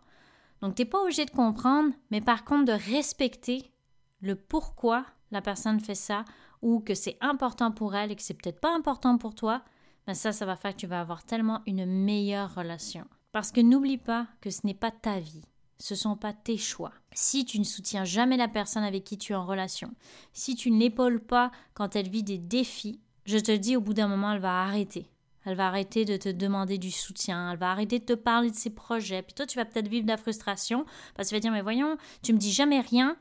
Donc 0.62 0.76
tu 0.76 0.82
n'es 0.82 0.90
pas 0.90 1.02
obligé 1.02 1.26
de 1.26 1.32
comprendre, 1.32 1.94
mais 2.12 2.22
par 2.22 2.46
contre 2.46 2.66
de 2.66 2.92
respecter 2.94 3.72
le 4.22 4.36
pourquoi 4.36 5.06
la 5.32 5.42
personne 5.42 5.80
fait 5.80 5.96
ça 5.96 6.26
ou 6.62 6.80
que 6.80 6.96
c'est 6.96 7.18
important 7.22 7.72
pour 7.72 7.96
elle 7.96 8.12
et 8.12 8.16
que 8.16 8.22
c'est 8.22 8.34
peut-être 8.34 8.62
pas 8.62 8.76
important 8.76 9.18
pour 9.18 9.36
toi, 9.36 9.64
mais 10.08 10.14
ça, 10.14 10.32
ça 10.32 10.46
va 10.46 10.56
faire 10.56 10.74
que 10.74 10.80
tu 10.80 10.88
vas 10.88 11.02
avoir 11.02 11.24
tellement 11.24 11.62
une 11.66 11.86
meilleure 11.86 12.56
relation. 12.56 13.06
Parce 13.32 13.52
que 13.52 13.62
n'oublie 13.62 13.98
pas 13.98 14.28
que 14.40 14.50
ce 14.50 14.66
n'est 14.66 14.74
pas 14.74 14.92
ta 14.92 15.20
vie, 15.20 15.44
ce 15.77 15.96
sont 15.96 16.15
pas 16.15 16.34
tes 16.34 16.58
choix. 16.58 16.94
Si 17.13 17.46
tu 17.46 17.60
ne 17.60 17.63
soutiens 17.63 18.05
jamais 18.05 18.38
la 18.38 18.48
personne 18.48 18.84
avec 18.84 19.03
qui 19.03 19.17
tu 19.17 19.34
es 19.34 19.36
en 19.36 19.46
relation, 19.46 19.94
si 20.34 20.55
tu 20.55 20.72
ne 20.72 20.79
l'épaules 20.79 21.20
pas 21.20 21.51
quand 21.74 21.96
elle 21.96 22.10
vit 22.10 22.24
des 22.24 22.38
défis, 22.38 23.00
je 23.25 23.38
te 23.38 23.51
dis 23.51 23.75
au 23.75 23.82
bout 23.82 23.94
d'un 23.94 24.08
moment, 24.08 24.32
elle 24.32 24.41
va 24.41 24.62
arrêter. 24.62 25.10
Elle 25.46 25.55
va 25.55 25.67
arrêter 25.67 26.05
de 26.05 26.17
te 26.17 26.29
demander 26.29 26.77
du 26.77 26.91
soutien. 26.91 27.51
Elle 27.51 27.60
va 27.60 27.72
arrêter 27.72 28.00
de 28.00 28.05
te 28.05 28.13
parler 28.13 28.50
de 28.50 28.55
ses 28.55 28.72
projets. 28.72 29.22
Puis 29.22 29.34
toi, 29.34 29.46
tu 29.46 29.58
vas 29.58 29.65
peut-être 29.65 29.88
vivre 29.88 30.05
de 30.05 30.12
la 30.12 30.17
frustration 30.17 30.86
parce 31.15 31.29
que 31.29 31.36
tu 31.36 31.36
vas 31.36 31.39
dire, 31.39 31.51
mais 31.51 31.62
voyons, 31.62 31.98
tu 32.24 32.34
me 32.34 32.39
dis 32.39 32.51
jamais 32.51 32.79
rien. 32.79 33.15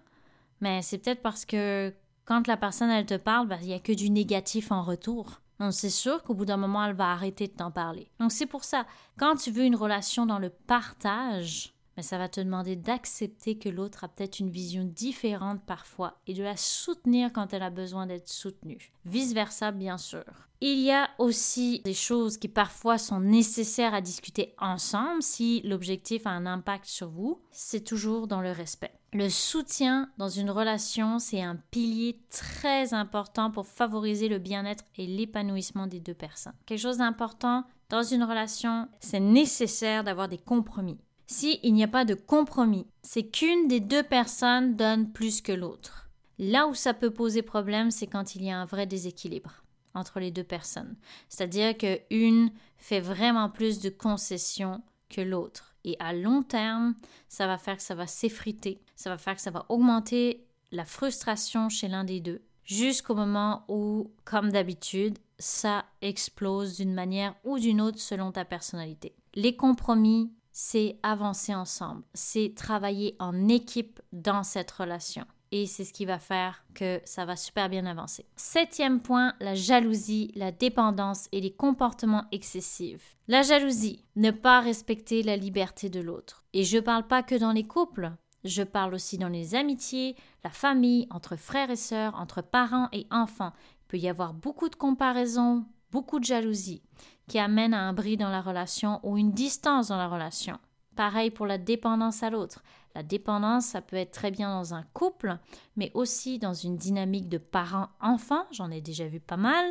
Mais 0.61 0.81
c'est 0.81 0.99
peut-être 0.99 1.21
parce 1.21 1.45
que 1.45 1.93
quand 2.25 2.47
la 2.47 2.57
personne, 2.57 2.89
elle 2.89 3.05
te 3.05 3.17
parle, 3.17 3.49
ben, 3.49 3.59
il 3.61 3.69
n'y 3.69 3.75
a 3.75 3.79
que 3.79 3.93
du 3.93 4.09
négatif 4.09 4.73
en 4.73 4.83
retour. 4.83 5.43
Donc, 5.61 5.73
c'est 5.75 5.91
sûr 5.91 6.23
qu'au 6.23 6.35
bout 6.35 6.47
d'un 6.47 6.57
moment, 6.57 6.85
elle 6.85 6.95
va 6.95 7.13
arrêter 7.13 7.47
de 7.47 7.53
t'en 7.53 7.71
parler. 7.71 8.11
Donc, 8.19 8.33
c'est 8.33 8.47
pour 8.47 8.65
ça, 8.65 8.87
quand 9.19 9.37
tu 9.37 9.51
veux 9.51 9.65
une 9.65 9.77
relation 9.77 10.25
dans 10.25 10.39
le 10.39 10.51
partage, 10.51 11.74
mais 11.97 12.03
ça 12.03 12.19
va 12.19 12.29
te 12.29 12.41
demander 12.41 12.77
d'accepter 12.77 13.59
que 13.59 13.69
l'autre 13.69 14.05
a 14.05 14.09
peut-être 14.09 14.41
une 14.41 14.51
vision 14.51 14.85
différente 14.85 15.61
parfois 15.65 16.21
et 16.27 16.35
de 16.35 16.43
la 16.43 16.57
soutenir 16.57 17.33
quand 17.33 17.53
elle 17.53 17.63
a 17.63 17.71
besoin 17.71 18.07
d'être 18.07 18.29
soutenue. 18.29 18.93
Vice-versa, 19.05 19.71
bien 19.71 19.99
sûr. 19.99 20.25
Il 20.61 20.79
y 20.79 20.93
a 20.93 21.11
aussi 21.19 21.83
des 21.85 21.95
choses 21.95 22.39
qui 22.39 22.49
parfois 22.49 22.97
sont 22.97 23.21
nécessaires 23.21 23.93
à 23.93 24.01
discuter 24.01 24.55
ensemble 24.59 25.23
si 25.23 25.61
l'objectif 25.63 26.27
a 26.27 26.31
un 26.31 26.47
impact 26.47 26.87
sur 26.87 27.11
vous. 27.11 27.43
C'est 27.51 27.85
toujours 27.85 28.27
dans 28.29 28.41
le 28.41 28.51
respect. 28.51 28.93
Le 29.13 29.29
soutien 29.29 30.11
dans 30.17 30.31
une 30.31 30.51
relation, 30.51 31.19
c'est 31.19 31.43
un 31.43 31.57
pilier 31.71 32.19
très 32.31 32.95
important 32.95 33.51
pour 33.51 33.67
favoriser 33.67 34.29
le 34.29 34.39
bien-être 34.39 34.85
et 34.97 35.07
l'épanouissement 35.07 35.87
des 35.87 36.01
deux 36.01 36.15
personnes. 36.15 36.55
Quelque 36.67 36.81
chose 36.81 36.99
d'important 36.99 37.65
dans 37.91 38.03
une 38.03 38.25
relation, 38.25 38.89
c'est 39.01 39.21
nécessaire 39.21 40.03
d'avoir 40.03 40.29
des 40.29 40.39
compromis. 40.39 40.99
S'il 41.27 41.73
n'y 41.73 41.85
a 41.85 41.89
pas 41.89 42.05
de 42.05 42.15
compromis, 42.15 42.87
c'est 43.03 43.27
qu'une 43.27 43.69
des 43.69 43.81
deux 43.81 44.03
personnes 44.03 44.77
donne 44.77 45.11
plus 45.11 45.41
que 45.41 45.53
l'autre. 45.53 46.09
Là 46.39 46.67
où 46.67 46.75
ça 46.75 46.95
peut 46.95 47.13
poser 47.13 47.43
problème, 47.43 47.91
c'est 47.91 48.07
quand 48.07 48.35
il 48.35 48.45
y 48.45 48.51
a 48.51 48.59
un 48.59 48.67
vrai 48.67 48.87
déséquilibre 48.87 49.65
entre 49.95 50.21
les 50.21 50.31
deux 50.31 50.45
personnes. 50.45 50.97
C'est-à-dire 51.29 51.77
qu'une 51.77 52.51
fait 52.77 53.01
vraiment 53.01 53.49
plus 53.49 53.81
de 53.81 53.89
concessions 53.89 54.83
que 55.09 55.21
l'autre. 55.21 55.77
Et 55.85 55.97
à 56.01 56.13
long 56.13 56.43
terme, 56.43 56.95
ça 57.29 57.47
va 57.47 57.59
faire 57.59 57.77
que 57.77 57.83
ça 57.83 57.95
va 57.95 58.07
s'effriter, 58.07 58.81
ça 58.97 59.11
va 59.11 59.19
faire 59.19 59.37
que 59.37 59.41
ça 59.41 59.51
va 59.51 59.67
augmenter 59.69 60.47
la 60.73 60.85
frustration 60.85 61.69
chez 61.69 61.89
l'un 61.89 62.05
des 62.05 62.21
deux, 62.21 62.43
jusqu'au 62.65 63.15
moment 63.15 63.65
où, 63.69 64.11
comme 64.25 64.51
d'habitude, 64.51 65.19
ça 65.39 65.85
explose 66.01 66.77
d'une 66.77 66.95
manière 66.95 67.35
ou 67.45 67.59
d'une 67.59 67.81
autre 67.81 68.01
selon 68.01 68.33
ta 68.33 68.45
personnalité. 68.45 69.15
Les 69.35 69.57
compromis, 69.57 70.33
c'est 70.55 71.01
avancer 71.03 71.53
ensemble, 71.53 72.05
c'est 72.15 72.55
travailler 72.57 73.17
en 73.19 73.49
équipe 73.49 74.01
dans 74.13 74.45
cette 74.45 74.71
relation. 74.71 75.27
Et 75.51 75.67
c'est 75.67 75.85
ce 75.85 75.93
qui 75.93 76.05
va 76.05 76.19
faire 76.19 76.65
que 76.75 77.01
ça 77.05 77.25
va 77.25 77.37
super 77.37 77.69
bien 77.69 77.87
avancer. 77.87 78.25
Septième 78.37 79.01
point, 79.01 79.35
la 79.41 79.55
jalousie, 79.55 80.33
la 80.37 80.53
dépendance 80.53 81.29
et 81.33 81.41
les 81.41 81.53
comportements 81.53 82.25
excessifs. 82.33 83.17
La 83.29 83.43
jalousie, 83.43 84.05
ne 84.17 84.31
pas 84.31 84.61
respecter 84.61 85.23
la 85.23 85.37
liberté 85.37 85.91
de 85.91 86.01
l'autre. 86.01 86.45
Et 86.53 86.65
je 86.65 86.77
ne 86.77 86.83
parle 86.83 87.07
pas 87.07 87.23
que 87.23 87.35
dans 87.35 87.53
les 87.53 87.67
couples, 87.67 88.13
je 88.45 88.63
parle 88.63 88.95
aussi 88.95 89.19
dans 89.19 89.29
les 89.29 89.55
amitiés, 89.55 90.17
la 90.45 90.51
famille, 90.51 91.07
entre 91.11 91.37
frères 91.37 91.71
et 91.71 91.77
sœurs, 91.77 92.15
entre 92.17 92.43
parents 92.43 92.89
et 92.93 93.07
enfants. 93.11 93.53
Il 93.83 93.87
peut 93.89 93.99
y 93.99 94.09
avoir 94.09 94.35
beaucoup 94.35 94.69
de 94.69 94.77
comparaisons, 94.77 95.65
beaucoup 95.95 96.19
de 96.19 96.25
jalousie 96.25 96.83
qui 97.29 97.39
amène 97.39 97.73
à 97.73 97.83
un 97.83 97.93
bris 97.93 98.17
dans 98.17 98.29
la 98.29 98.43
relation 98.43 98.99
ou 99.05 99.17
une 99.17 99.31
distance 99.31 99.89
dans 99.89 99.97
la 99.97 100.09
relation. 100.09 100.59
Pareil 100.97 101.31
pour 101.31 101.47
la 101.47 101.57
dépendance 101.57 102.25
à 102.25 102.31
l'autre. 102.31 102.65
La 102.97 103.05
dépendance, 103.05 103.67
ça 103.67 103.81
peut 103.81 103.95
être 103.97 104.11
très 104.11 104.33
bien 104.33 104.51
dans 104.51 104.75
un 104.75 104.83
couple, 104.93 105.39
mais 105.77 105.93
aussi 105.95 106.41
dans 106.41 106.53
une 106.53 106.77
dynamique 106.77 107.29
de 107.29 107.39
parent-enfant, 107.39 108.45
j'en 108.51 108.73
ai 108.73 108.81
déjà 108.81 109.07
vu 109.07 109.21
pas 109.21 109.37
mal, 109.37 109.67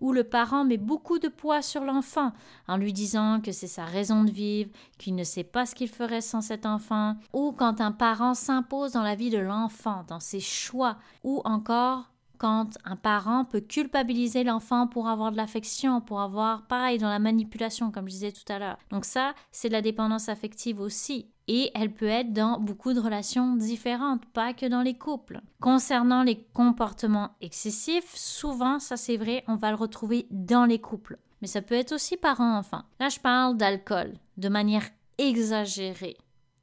où 0.00 0.12
le 0.12 0.24
parent 0.24 0.64
met 0.64 0.78
beaucoup 0.78 1.20
de 1.20 1.28
poids 1.28 1.62
sur 1.62 1.84
l'enfant 1.84 2.32
en 2.66 2.76
lui 2.76 2.92
disant 2.92 3.40
que 3.40 3.52
c'est 3.52 3.68
sa 3.68 3.84
raison 3.84 4.24
de 4.24 4.30
vivre, 4.32 4.70
qu'il 4.98 5.14
ne 5.14 5.24
sait 5.24 5.44
pas 5.44 5.64
ce 5.64 5.76
qu'il 5.76 5.88
ferait 5.88 6.20
sans 6.20 6.40
cet 6.40 6.66
enfant, 6.66 7.14
ou 7.32 7.52
quand 7.52 7.80
un 7.80 7.92
parent 7.92 8.34
s'impose 8.34 8.92
dans 8.92 9.04
la 9.04 9.14
vie 9.14 9.30
de 9.30 9.38
l'enfant, 9.38 10.04
dans 10.08 10.20
ses 10.20 10.40
choix, 10.40 10.98
ou 11.22 11.40
encore 11.44 12.10
quand 12.38 12.78
un 12.84 12.96
parent 12.96 13.44
peut 13.44 13.60
culpabiliser 13.60 14.44
l'enfant 14.44 14.86
pour 14.86 15.08
avoir 15.08 15.32
de 15.32 15.36
l'affection, 15.36 16.00
pour 16.00 16.20
avoir, 16.20 16.66
pareil, 16.66 16.98
dans 16.98 17.08
la 17.08 17.18
manipulation, 17.18 17.90
comme 17.90 18.06
je 18.06 18.14
disais 18.14 18.32
tout 18.32 18.50
à 18.52 18.58
l'heure. 18.58 18.78
Donc 18.90 19.04
ça, 19.04 19.34
c'est 19.52 19.68
de 19.68 19.74
la 19.74 19.82
dépendance 19.82 20.28
affective 20.28 20.80
aussi. 20.80 21.30
Et 21.48 21.70
elle 21.74 21.92
peut 21.92 22.06
être 22.06 22.32
dans 22.32 22.60
beaucoup 22.60 22.92
de 22.92 23.00
relations 23.00 23.56
différentes, 23.56 24.24
pas 24.26 24.52
que 24.52 24.66
dans 24.66 24.82
les 24.82 24.98
couples. 24.98 25.40
Concernant 25.60 26.22
les 26.22 26.44
comportements 26.52 27.30
excessifs, 27.40 28.14
souvent, 28.14 28.78
ça 28.78 28.96
c'est 28.96 29.16
vrai, 29.16 29.44
on 29.48 29.56
va 29.56 29.70
le 29.70 29.76
retrouver 29.76 30.26
dans 30.30 30.66
les 30.66 30.78
couples. 30.78 31.18
Mais 31.40 31.48
ça 31.48 31.62
peut 31.62 31.74
être 31.74 31.92
aussi 31.92 32.16
parent-enfant. 32.16 32.82
Là, 33.00 33.08
je 33.08 33.20
parle 33.20 33.56
d'alcool, 33.56 34.12
de 34.36 34.48
manière 34.48 34.84
exagérée, 35.16 36.16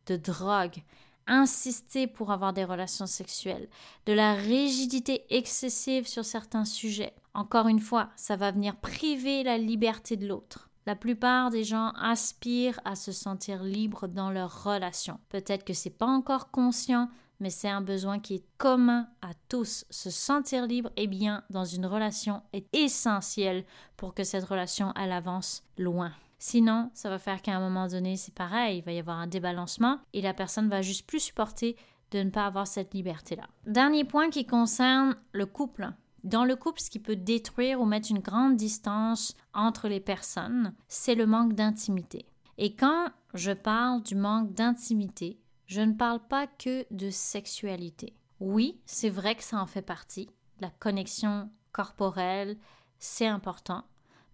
de 0.05 0.17
drogue, 0.17 0.83
insister 1.27 2.07
pour 2.07 2.31
avoir 2.31 2.53
des 2.53 2.63
relations 2.63 3.07
sexuelles, 3.07 3.67
de 4.05 4.13
la 4.13 4.33
rigidité 4.33 5.25
excessive 5.29 6.07
sur 6.07 6.25
certains 6.25 6.65
sujets. 6.65 7.13
Encore 7.33 7.67
une 7.67 7.79
fois, 7.79 8.09
ça 8.15 8.35
va 8.35 8.51
venir 8.51 8.75
priver 8.77 9.43
la 9.43 9.57
liberté 9.57 10.15
de 10.15 10.27
l'autre. 10.27 10.69
La 10.85 10.95
plupart 10.95 11.49
des 11.49 11.63
gens 11.63 11.89
aspirent 11.99 12.79
à 12.85 12.95
se 12.95 13.11
sentir 13.11 13.63
libres 13.63 14.07
dans 14.07 14.29
leur 14.29 14.63
relation. 14.63 15.19
Peut-être 15.29 15.63
que 15.63 15.73
c'est 15.73 15.89
pas 15.89 16.05
encore 16.05 16.51
conscient, 16.51 17.09
mais 17.39 17.49
c'est 17.49 17.69
un 17.69 17.81
besoin 17.81 18.19
qui 18.19 18.35
est 18.35 18.45
commun 18.57 19.07
à 19.21 19.31
tous. 19.49 19.85
Se 19.89 20.09
sentir 20.09 20.67
libre 20.67 20.91
et 20.95 21.07
bien 21.07 21.43
dans 21.49 21.65
une 21.65 21.87
relation 21.87 22.43
est 22.53 22.67
essentiel 22.73 23.65
pour 23.97 24.13
que 24.13 24.23
cette 24.23 24.45
relation 24.45 24.93
elle 24.95 25.11
avance 25.11 25.63
loin. 25.77 26.11
Sinon, 26.47 26.91
ça 26.93 27.09
va 27.09 27.17
faire 27.17 27.41
qu'à 27.41 27.55
un 27.55 27.59
moment 27.59 27.87
donné, 27.87 28.17
c'est 28.17 28.35
pareil, 28.35 28.77
il 28.77 28.83
va 28.83 28.91
y 28.91 28.99
avoir 28.99 29.17
un 29.17 29.25
débalancement 29.25 29.97
et 30.13 30.21
la 30.21 30.35
personne 30.35 30.69
va 30.69 30.83
juste 30.83 31.07
plus 31.07 31.19
supporter 31.19 31.75
de 32.11 32.19
ne 32.19 32.29
pas 32.29 32.45
avoir 32.45 32.67
cette 32.67 32.93
liberté-là. 32.93 33.47
Dernier 33.65 34.03
point 34.03 34.29
qui 34.29 34.45
concerne 34.45 35.15
le 35.31 35.47
couple. 35.47 35.91
Dans 36.23 36.45
le 36.45 36.55
couple, 36.55 36.81
ce 36.81 36.91
qui 36.91 36.99
peut 36.99 37.15
détruire 37.15 37.81
ou 37.81 37.85
mettre 37.85 38.11
une 38.11 38.19
grande 38.19 38.57
distance 38.57 39.35
entre 39.55 39.87
les 39.87 39.99
personnes, 39.99 40.75
c'est 40.87 41.15
le 41.15 41.25
manque 41.25 41.53
d'intimité. 41.53 42.27
Et 42.59 42.75
quand 42.75 43.07
je 43.33 43.51
parle 43.51 44.03
du 44.03 44.13
manque 44.13 44.53
d'intimité, 44.53 45.39
je 45.65 45.81
ne 45.81 45.93
parle 45.93 46.19
pas 46.27 46.45
que 46.45 46.85
de 46.91 47.09
sexualité. 47.09 48.13
Oui, 48.39 48.79
c'est 48.85 49.09
vrai 49.09 49.33
que 49.33 49.43
ça 49.43 49.59
en 49.59 49.65
fait 49.65 49.81
partie. 49.81 50.29
La 50.59 50.69
connexion 50.69 51.49
corporelle, 51.71 52.55
c'est 52.99 53.25
important. 53.25 53.83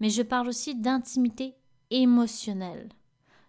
Mais 0.01 0.09
je 0.09 0.23
parle 0.23 0.49
aussi 0.49 0.75
d'intimité 0.75 1.55
émotionnel, 1.91 2.89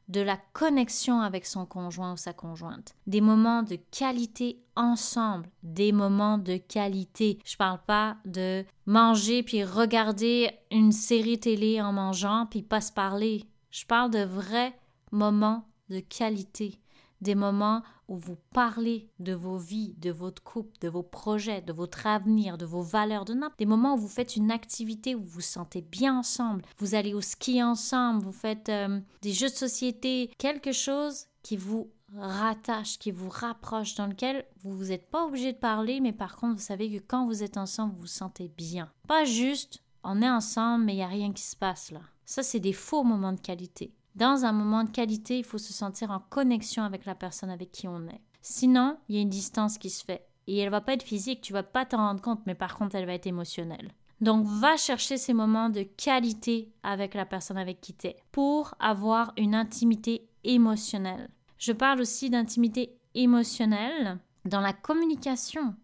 de 0.08 0.20
la 0.20 0.37
connexion 0.52 1.20
avec 1.20 1.46
son 1.46 1.64
conjoint 1.64 2.12
ou 2.12 2.16
sa 2.16 2.32
conjointe, 2.32 2.94
des 3.06 3.20
moments 3.20 3.62
de 3.62 3.76
qualité 3.90 4.62
ensemble, 4.76 5.49
des 5.62 5.92
moments 5.92 6.38
de 6.38 6.56
qualité. 6.56 7.38
Je 7.44 7.56
parle 7.56 7.80
pas 7.87 8.16
de 8.26 8.64
manger 8.84 9.42
puis 9.42 9.64
regarder 9.64 10.50
une 10.70 10.92
série 10.92 11.40
télé 11.40 11.80
en 11.80 11.92
mangeant 11.92 12.46
puis 12.50 12.62
pas 12.62 12.80
se 12.80 12.92
parler. 12.92 13.44
Je 13.70 13.87
parle 13.87 14.11
de 14.11 14.25
vrais 14.25 14.75
moments 15.12 15.64
de 15.88 16.00
qualité 16.00 16.78
des 17.22 17.34
moments 17.34 17.82
où 18.12 18.19
vous 18.19 18.37
parlez 18.52 19.09
de 19.19 19.33
vos 19.33 19.57
vies, 19.57 19.95
de 19.99 20.11
votre 20.11 20.42
couple, 20.42 20.78
de 20.81 20.88
vos 20.88 21.02
projets, 21.02 21.62
de 21.62 21.73
votre 21.73 22.07
avenir, 22.07 22.59
de 22.59 22.66
vos 22.66 22.83
valeurs, 22.83 23.25
de 23.25 23.33
n'importe. 23.33 23.59
Des 23.59 23.66
moments 23.66 23.95
où 23.95 23.99
vous 23.99 24.09
faites 24.09 24.37
une 24.37 24.50
activité 24.50 25.14
où 25.14 25.21
vous 25.21 25.28
vous 25.28 25.40
sentez 25.40 25.81
bien 25.81 26.19
ensemble. 26.19 26.62
Vous 26.78 26.95
allez 26.95 27.14
au 27.14 27.23
ski 27.23 27.62
ensemble, 27.62 28.23
vous 28.23 28.33
faites 28.33 28.69
euh, 28.69 29.00
des 29.23 29.33
jeux 29.33 29.49
de 29.49 29.54
société, 29.54 30.31
quelque 30.37 30.73
chose 30.73 31.26
qui 31.42 31.57
vous 31.57 31.90
rattache, 32.19 32.99
qui 32.99 33.11
vous 33.11 33.31
rapproche, 33.31 33.95
dans 33.95 34.07
lequel 34.07 34.45
vous 34.62 34.85
n'êtes 34.85 35.11
pas 35.11 35.25
obligé 35.25 35.52
de 35.52 35.59
parler, 35.59 36.00
mais 36.00 36.12
par 36.12 36.37
contre, 36.37 36.57
vous 36.57 36.66
savez 36.66 36.90
que 36.90 37.02
quand 37.02 37.26
vous 37.26 37.42
êtes 37.42 37.57
ensemble, 37.57 37.95
vous 37.95 38.02
vous 38.02 38.07
sentez 38.07 38.49
bien. 38.49 38.90
Pas 39.09 39.25
juste, 39.25 39.83
on 40.04 40.21
est 40.21 40.28
ensemble, 40.31 40.85
mais 40.85 40.92
il 40.92 40.97
n'y 40.97 41.02
a 41.02 41.09
rien 41.09 41.33
qui 41.33 41.42
se 41.42 41.57
passe 41.57 41.90
là. 41.90 42.02
Ça, 42.26 42.42
c'est 42.42 42.61
des 42.61 42.75
faux 42.75 43.02
moments 43.02 43.33
de 43.33 43.40
qualité. 43.40 43.95
Dans 44.14 44.45
un 44.45 44.52
moment 44.52 44.85
de 44.85 44.90
qualité, 44.90 45.38
il 45.38 45.45
faut 45.45 45.59
se 45.59 45.73
sentir 45.73 46.11
en 46.11 46.21
connexion 46.21 46.83
avec 46.83 47.07
la 47.07 47.14
personne 47.14 47.50
avec 47.50 47.73
qui 47.73 47.88
on 47.88 48.07
est. 48.09 48.21
Sinon, 48.42 48.99
il 49.09 49.16
y 49.16 49.19
a 49.19 49.23
une 49.23 49.31
distance 49.31 49.78
qui 49.78 49.88
se 49.90 50.04
fait. 50.04 50.26
Et 50.47 50.59
elle 50.59 50.71
va 50.71 50.81
pas 50.81 50.95
être 50.95 51.02
physique, 51.02 51.40
tu 51.40 51.52
vas 51.52 51.62
pas 51.62 51.87
t'en 51.87 51.99
rendre 51.99 52.21
compte, 52.21 52.42
mais 52.47 52.54
par 52.54 52.76
contre, 52.76 52.97
elle 52.97 53.07
va 53.07 53.14
être 53.14 53.26
émotionnelle. 53.26 53.92
Donc, 54.21 54.45
va 54.47 54.76
chercher 54.76 55.16
ces 55.16 55.33
moments 55.33 55.69
de 55.69 55.83
qualité 55.83 56.73
avec 56.83 57.14
la 57.14 57.25
personne 57.25 57.57
avec 57.57 57.81
qui 57.81 57.95
tu 57.95 58.09
es 58.09 58.16
pour 58.33 58.75
avoir 58.78 59.33
une 59.37 59.54
intimité 59.54 60.28
émotionnelle. 60.45 61.31
Je 61.59 61.73
parle 61.73 62.00
aussi 62.00 62.28
d'intimité 62.28 62.99
émotionnelle 63.14 64.19
dans 64.45 64.61
la 64.61 64.73
communication, 64.73 65.75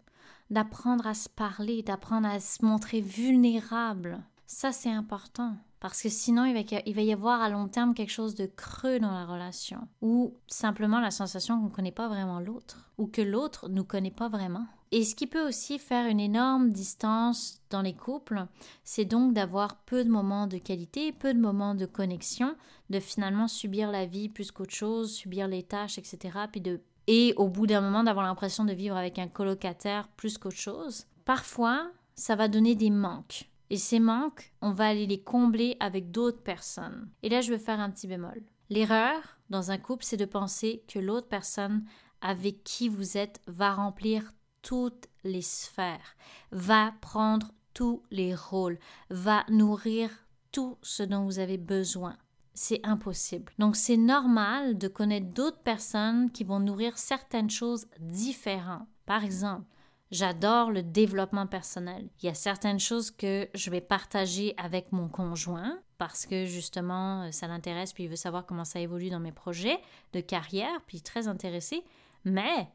d'apprendre 0.51 1.07
à 1.07 1.15
se 1.15 1.29
parler, 1.29 1.83
d'apprendre 1.83 2.29
à 2.29 2.41
se 2.41 2.65
montrer 2.65 3.01
vulnérable. 3.01 4.23
Ça, 4.47 4.73
c'est 4.73 4.91
important. 4.91 5.57
Parce 5.81 6.03
que 6.03 6.09
sinon, 6.09 6.45
il 6.45 6.55
va, 6.95 7.03
y 7.03 7.13
avoir 7.13 7.41
à 7.41 7.51
long 7.51 7.69
terme 7.69 7.95
quelque 7.95 8.11
chose 8.11 8.35
de 8.35 8.47
creux 8.47 8.99
dans 8.99 9.13
la 9.13 9.27
relation. 9.27 9.87
Ou 10.03 10.35
simplement 10.49 11.01
la 11.01 11.13
sensation 11.13 11.59
qu'on 11.59 11.67
ne 11.67 11.75
connaît 11.75 11.93
pas 11.93 12.09
vraiment 12.09 12.41
l'autre. 12.41 12.91
Ou 12.99 13.07
que 13.07 13.23
l'autre 13.23 13.69
ne 13.69 13.75
nous 13.75 13.85
connaît 13.85 14.11
pas 14.11 14.29
vraiment. 14.29 14.67
Et 14.91 15.05
ce 15.05 15.15
qui 15.15 15.27
peut 15.27 15.47
aussi 15.47 15.79
faire 15.79 16.07
une 16.07 16.19
énorme 16.19 16.71
distance 16.71 17.61
dans 17.71 17.83
les 17.83 17.95
couples, 17.95 18.47
c'est 18.85 19.05
donc 19.05 19.35
d'avoir 19.35 19.77
peu 19.83 20.03
de 20.03 20.09
moments 20.09 20.47
de 20.47 20.59
qualité, 20.59 21.13
peu 21.13 21.35
de 21.35 21.39
moments 21.39 21.75
de 21.75 21.87
connexion, 21.87 22.57
de 22.89 22.99
finalement 22.99 23.49
subir 23.49 23.91
la 23.91 24.07
vie 24.07 24.31
plus 24.31 24.51
qu'autre 24.51 24.75
chose, 24.75 25.13
subir 25.13 25.47
les 25.47 25.63
tâches, 25.63 25.99
etc. 25.99 26.39
Et 27.07 27.35
au 27.37 27.49
bout 27.49 27.67
d'un 27.67 27.83
moment, 27.83 28.03
d'avoir 28.03 28.27
l'impression 28.27 28.65
de 28.65 28.73
vivre 28.73 28.97
avec 28.97 29.19
un 29.19 29.29
colocataire 29.29 30.09
plus 30.17 30.39
qu'autre 30.39 30.57
chose. 30.57 31.07
Parfois, 31.27 31.91
ça 32.15 32.35
va 32.35 32.49
donner 32.49 32.75
des 32.75 32.91
manques. 32.91 33.49
Et 33.71 33.77
ces 33.77 34.01
manques, 34.01 34.53
on 34.63 34.73
va 34.73 34.89
aller 34.89 35.07
les 35.07 35.23
combler 35.23 35.77
avec 35.81 36.11
d'autres 36.11 36.43
personnes. 36.43 37.11
Et 37.23 37.29
là, 37.29 37.41
je 37.41 37.53
veux 37.53 37.59
faire 37.59 37.81
un 37.81 37.91
petit 37.91 38.07
bémol. 38.07 38.43
L'erreur 38.71 39.39
dans 39.51 39.71
un 39.71 39.79
couple, 39.79 40.05
c'est 40.05 40.17
de 40.17 40.25
penser 40.25 40.85
que 40.89 40.99
l'autre 40.99 41.29
personne 41.29 41.85
avec 42.21 42.65
qui 42.65 42.89
vous 42.89 43.17
êtes 43.17 43.41
va 43.47 43.73
remplir 43.73 44.33
toutes 44.63 45.09
les 45.25 45.43
sphères, 45.43 46.17
va 46.51 46.93
prendre 47.01 47.53
tous 47.75 48.03
les 48.11 48.35
rôles, 48.35 48.79
va 49.09 49.45
nourrir 49.49 50.11
tout 50.53 50.77
ce 50.83 51.03
dont 51.03 51.25
vous 51.25 51.39
avez 51.39 51.59
besoin. 51.59 52.17
C'est 52.55 52.85
impossible. 52.85 53.53
Donc 53.59 53.77
c'est 53.77 53.97
normal 53.97 54.77
de 54.79 54.89
connaître 54.89 55.29
d'autres 55.29 55.63
personnes 55.63 56.31
qui 56.33 56.43
vont 56.43 56.59
nourrir 56.59 56.99
certaines 56.99 57.51
choses 57.51 57.87
différentes. 58.01 58.89
Par 59.07 59.25
exemple, 59.25 59.65
J'adore 60.11 60.71
le 60.71 60.83
développement 60.83 61.47
personnel. 61.47 62.09
Il 62.23 62.27
y 62.27 62.31
a 62.31 62.35
certaines 62.35 62.81
choses 62.81 63.11
que 63.11 63.49
je 63.55 63.71
vais 63.71 63.83
partager 63.83 64.55
avec 64.57 64.91
mon 64.93 65.09
conjoint 65.09 65.79
parce 65.99 66.25
que 66.25 66.47
justement 66.47 67.25
euh, 67.25 67.31
ça 67.31 67.47
l'intéresse 67.47 67.93
puis 67.93 68.05
il 68.05 68.09
veut 68.09 68.17
savoir 68.17 68.47
comment 68.47 68.65
ça 68.65 68.81
évolue 68.81 69.11
dans 69.11 69.21
mes 69.21 69.33
projets 69.33 69.79
de 70.15 70.21
carrière 70.21 70.81
puis 70.87 71.03
très 71.03 71.29
intéressé. 71.29 71.85
Mais 72.25 72.69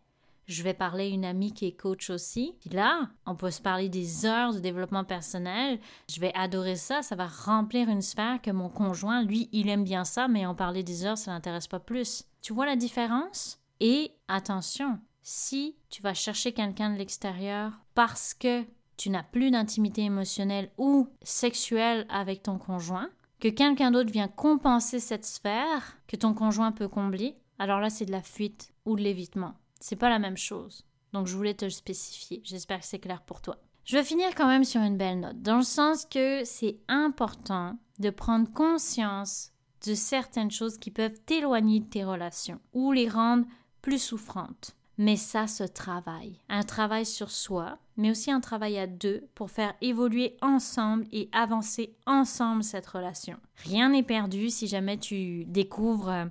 je 0.46 0.62
vais 0.62 0.74
parler 0.74 1.06
à 1.06 1.08
une 1.08 1.26
amie 1.26 1.54
qui 1.54 1.66
est 1.66 1.72
coach 1.72 2.10
aussi. 2.10 2.56
Puis 2.60 2.70
là, 2.70 3.10
on 3.26 3.36
peut 3.36 3.52
se 3.52 3.62
parler 3.62 3.90
des 3.90 4.26
heures 4.26 4.54
de 4.54 4.60
développement 4.60 5.06
personnel. 5.06 5.80
Je 6.10 6.20
vais 6.20 6.34
adorer 6.36 6.76
ça. 6.76 7.02
Ça 7.02 7.16
va 7.16 7.28
remplir 7.28 7.90
une 7.90 8.02
sphère 8.02 8.42
que 8.42 8.52
mon 8.52 8.70
conjoint, 8.70 9.24
lui, 9.24 9.50
il 9.54 9.70
aime 9.70 9.84
bien 9.84 10.04
ça, 10.04 10.28
mais 10.28 10.46
en 10.46 10.56
parler 10.56 10.84
des 10.84 11.06
heures, 11.06 11.18
ça 11.18 11.32
l'intéresse 11.32 11.68
pas 11.68 11.80
plus. 11.80 12.26
Tu 12.42 12.54
vois 12.54 12.66
la 12.66 12.76
différence? 12.76 13.60
Et 13.80 14.12
attention, 14.28 15.00
si 15.24 15.76
tu 15.90 16.02
vas 16.02 16.14
chercher 16.14 16.52
quelqu'un 16.52 16.92
de 16.92 16.98
l'extérieur 16.98 17.72
parce 17.96 18.34
que 18.34 18.64
tu 18.98 19.10
n'as 19.10 19.24
plus 19.24 19.50
d'intimité 19.50 20.04
émotionnelle 20.04 20.72
ou 20.78 21.08
sexuelle 21.24 22.06
avec 22.10 22.44
ton 22.44 22.58
conjoint, 22.58 23.10
que 23.40 23.48
quelqu'un 23.48 23.92
d'autre 23.92 24.12
vient 24.12 24.28
compenser 24.28 25.00
cette 25.00 25.26
sphère 25.26 25.98
que 26.08 26.16
ton 26.16 26.34
conjoint 26.34 26.72
peut 26.72 26.88
combler, 26.88 27.36
alors 27.58 27.80
là 27.80 27.90
c'est 27.90 28.06
de 28.06 28.12
la 28.12 28.22
fuite 28.22 28.74
ou 28.86 28.96
de 28.96 29.02
l'évitement. 29.02 29.56
C'est 29.80 29.96
pas 29.96 30.10
la 30.10 30.20
même 30.20 30.38
chose. 30.38 30.86
Donc 31.14 31.28
je 31.28 31.36
voulais 31.36 31.54
te 31.54 31.66
le 31.66 31.72
spécifier. 31.72 32.42
J'espère 32.44 32.80
que 32.80 32.86
c'est 32.86 33.00
clair 33.00 33.22
pour 33.22 33.42
toi. 33.42 33.58
Je 33.86 33.98
vais 33.98 34.04
finir 34.04 34.34
quand 34.36 34.48
même 34.48 34.64
sur 34.64 34.82
une 34.82 34.98
belle 34.98 35.20
note, 35.20 35.42
dans 35.42 35.58
le 35.58 35.64
sens 35.64 36.06
que 36.06 36.44
c'est 36.46 36.78
important 36.88 37.78
de 38.00 38.10
prendre 38.10 38.52
conscience 38.52 39.52
de 39.86 39.94
certaines 39.94 40.52
choses 40.52 40.78
qui 40.78 40.92
peuvent 40.92 41.20
t'éloigner 41.26 41.82
de 41.82 41.86
tes 41.86 42.06
relations 42.06 42.62
ou 42.72 42.94
les 42.94 43.10
rendre 43.10 43.46
plus 43.82 44.02
souffrantes. 44.02 44.78
Mais 44.98 45.16
ça 45.16 45.48
se 45.48 45.64
travaille. 45.64 46.40
Un 46.50 46.64
travail 46.64 47.06
sur 47.06 47.32
soi, 47.32 47.80
mais 47.98 48.12
aussi 48.12 48.32
un 48.32 48.40
travail 48.40 48.78
à 48.78 48.88
deux 48.88 49.28
pour 49.34 49.50
faire 49.50 49.74
évoluer 49.82 50.38
ensemble 50.42 51.08
et 51.12 51.30
avancer 51.32 51.96
ensemble 52.06 52.64
cette 52.64 52.88
relation. 52.88 53.38
Rien 53.64 53.90
n'est 53.90 54.04
perdu 54.04 54.50
si 54.50 54.68
jamais 54.68 54.98
tu 54.98 55.46
découvres 55.46 56.28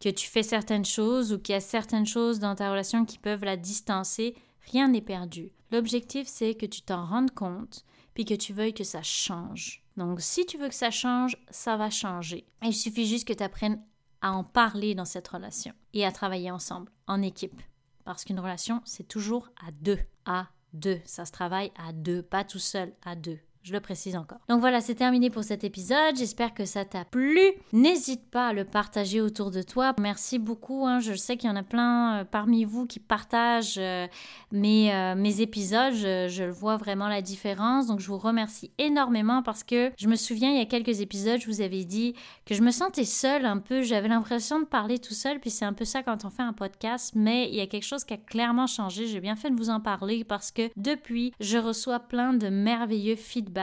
que 0.00 0.08
tu 0.08 0.28
fais 0.28 0.42
certaines 0.42 0.84
choses 0.84 1.32
ou 1.32 1.38
qu'il 1.38 1.54
y 1.54 1.56
a 1.56 1.60
certaines 1.60 2.06
choses 2.06 2.38
dans 2.38 2.54
ta 2.54 2.70
relation 2.70 3.04
qui 3.04 3.18
peuvent 3.18 3.44
la 3.44 3.56
distancer. 3.56 4.34
Rien 4.70 4.88
n'est 4.88 5.00
perdu. 5.00 5.50
L'objectif, 5.72 6.28
c'est 6.28 6.54
que 6.54 6.66
tu 6.66 6.82
t'en 6.82 7.06
rendes 7.06 7.32
compte 7.32 7.84
puis 8.14 8.24
que 8.24 8.34
tu 8.34 8.52
veuilles 8.52 8.74
que 8.74 8.84
ça 8.84 9.02
change. 9.02 9.82
Donc, 9.96 10.20
si 10.20 10.46
tu 10.46 10.56
veux 10.56 10.68
que 10.68 10.74
ça 10.74 10.90
change, 10.90 11.36
ça 11.50 11.76
va 11.76 11.90
changer. 11.90 12.46
il 12.62 12.74
suffit 12.74 13.06
juste 13.06 13.26
que 13.26 13.32
tu 13.32 13.42
apprennes 13.42 13.82
à 14.20 14.32
en 14.32 14.44
parler 14.44 14.94
dans 14.94 15.04
cette 15.04 15.28
relation 15.28 15.72
et 15.92 16.04
à 16.04 16.12
travailler 16.12 16.50
ensemble, 16.50 16.90
en 17.06 17.22
équipe. 17.22 17.60
Parce 18.04 18.24
qu'une 18.24 18.40
relation, 18.40 18.80
c'est 18.84 19.08
toujours 19.08 19.48
à 19.66 19.70
deux. 19.72 19.98
À 20.24 20.48
deux. 20.72 21.00
Ça 21.04 21.24
se 21.24 21.32
travaille 21.32 21.72
à 21.76 21.92
deux, 21.92 22.22
pas 22.22 22.44
tout 22.44 22.58
seul, 22.58 22.92
à 23.04 23.16
deux. 23.16 23.38
Je 23.64 23.72
le 23.72 23.80
précise 23.80 24.14
encore. 24.14 24.36
Donc 24.50 24.60
voilà, 24.60 24.82
c'est 24.82 24.94
terminé 24.94 25.30
pour 25.30 25.42
cet 25.42 25.64
épisode. 25.64 26.16
J'espère 26.16 26.52
que 26.52 26.66
ça 26.66 26.84
t'a 26.84 27.06
plu. 27.06 27.38
N'hésite 27.72 28.28
pas 28.30 28.48
à 28.48 28.52
le 28.52 28.66
partager 28.66 29.22
autour 29.22 29.50
de 29.50 29.62
toi. 29.62 29.94
Merci 29.98 30.38
beaucoup. 30.38 30.86
Hein. 30.86 31.00
Je 31.00 31.14
sais 31.14 31.38
qu'il 31.38 31.48
y 31.48 31.52
en 31.52 31.56
a 31.56 31.62
plein 31.62 32.18
euh, 32.18 32.24
parmi 32.30 32.66
vous 32.66 32.84
qui 32.84 33.00
partagent 33.00 33.78
euh, 33.78 34.06
mes, 34.52 34.92
euh, 34.92 35.14
mes 35.14 35.40
épisodes. 35.40 35.94
Je, 35.94 36.28
je, 36.28 36.44
le 36.44 36.50
vois 36.50 36.76
vraiment 36.76 37.08
la 37.08 37.22
différence. 37.22 37.86
Donc 37.86 38.00
je 38.00 38.08
vous 38.08 38.18
remercie 38.18 38.70
énormément 38.76 39.42
parce 39.42 39.64
que 39.64 39.90
je 39.96 40.08
me 40.08 40.16
souviens, 40.16 40.50
il 40.50 40.58
y 40.58 40.62
a 40.62 40.66
quelques 40.66 41.00
épisodes, 41.00 41.40
je 41.40 41.46
vous 41.46 41.62
avais 41.62 41.84
dit 41.84 42.14
que 42.44 42.54
je 42.54 42.60
me 42.60 42.70
sentais 42.70 43.06
seule 43.06 43.46
un 43.46 43.60
peu. 43.60 43.80
J'avais 43.80 44.08
l'impression 44.08 44.60
de 44.60 44.66
parler 44.66 44.98
tout 44.98 45.14
seul. 45.14 45.40
Puis 45.40 45.48
c'est 45.48 45.64
un 45.64 45.72
peu 45.72 45.86
ça 45.86 46.02
quand 46.02 46.26
on 46.26 46.30
fait 46.30 46.42
un 46.42 46.52
podcast. 46.52 47.12
Mais 47.14 47.48
il 47.48 47.54
y 47.54 47.62
a 47.62 47.66
quelque 47.66 47.86
chose 47.86 48.04
qui 48.04 48.12
a 48.12 48.18
clairement 48.18 48.66
changé. 48.66 49.06
J'ai 49.06 49.20
bien 49.20 49.36
fait 49.36 49.48
de 49.48 49.56
vous 49.56 49.70
en 49.70 49.80
parler 49.80 50.22
parce 50.22 50.50
que 50.50 50.68
depuis, 50.76 51.32
je 51.40 51.56
reçois 51.56 51.98
plein 51.98 52.34
de 52.34 52.50
merveilleux 52.50 53.16
feedbacks 53.16 53.53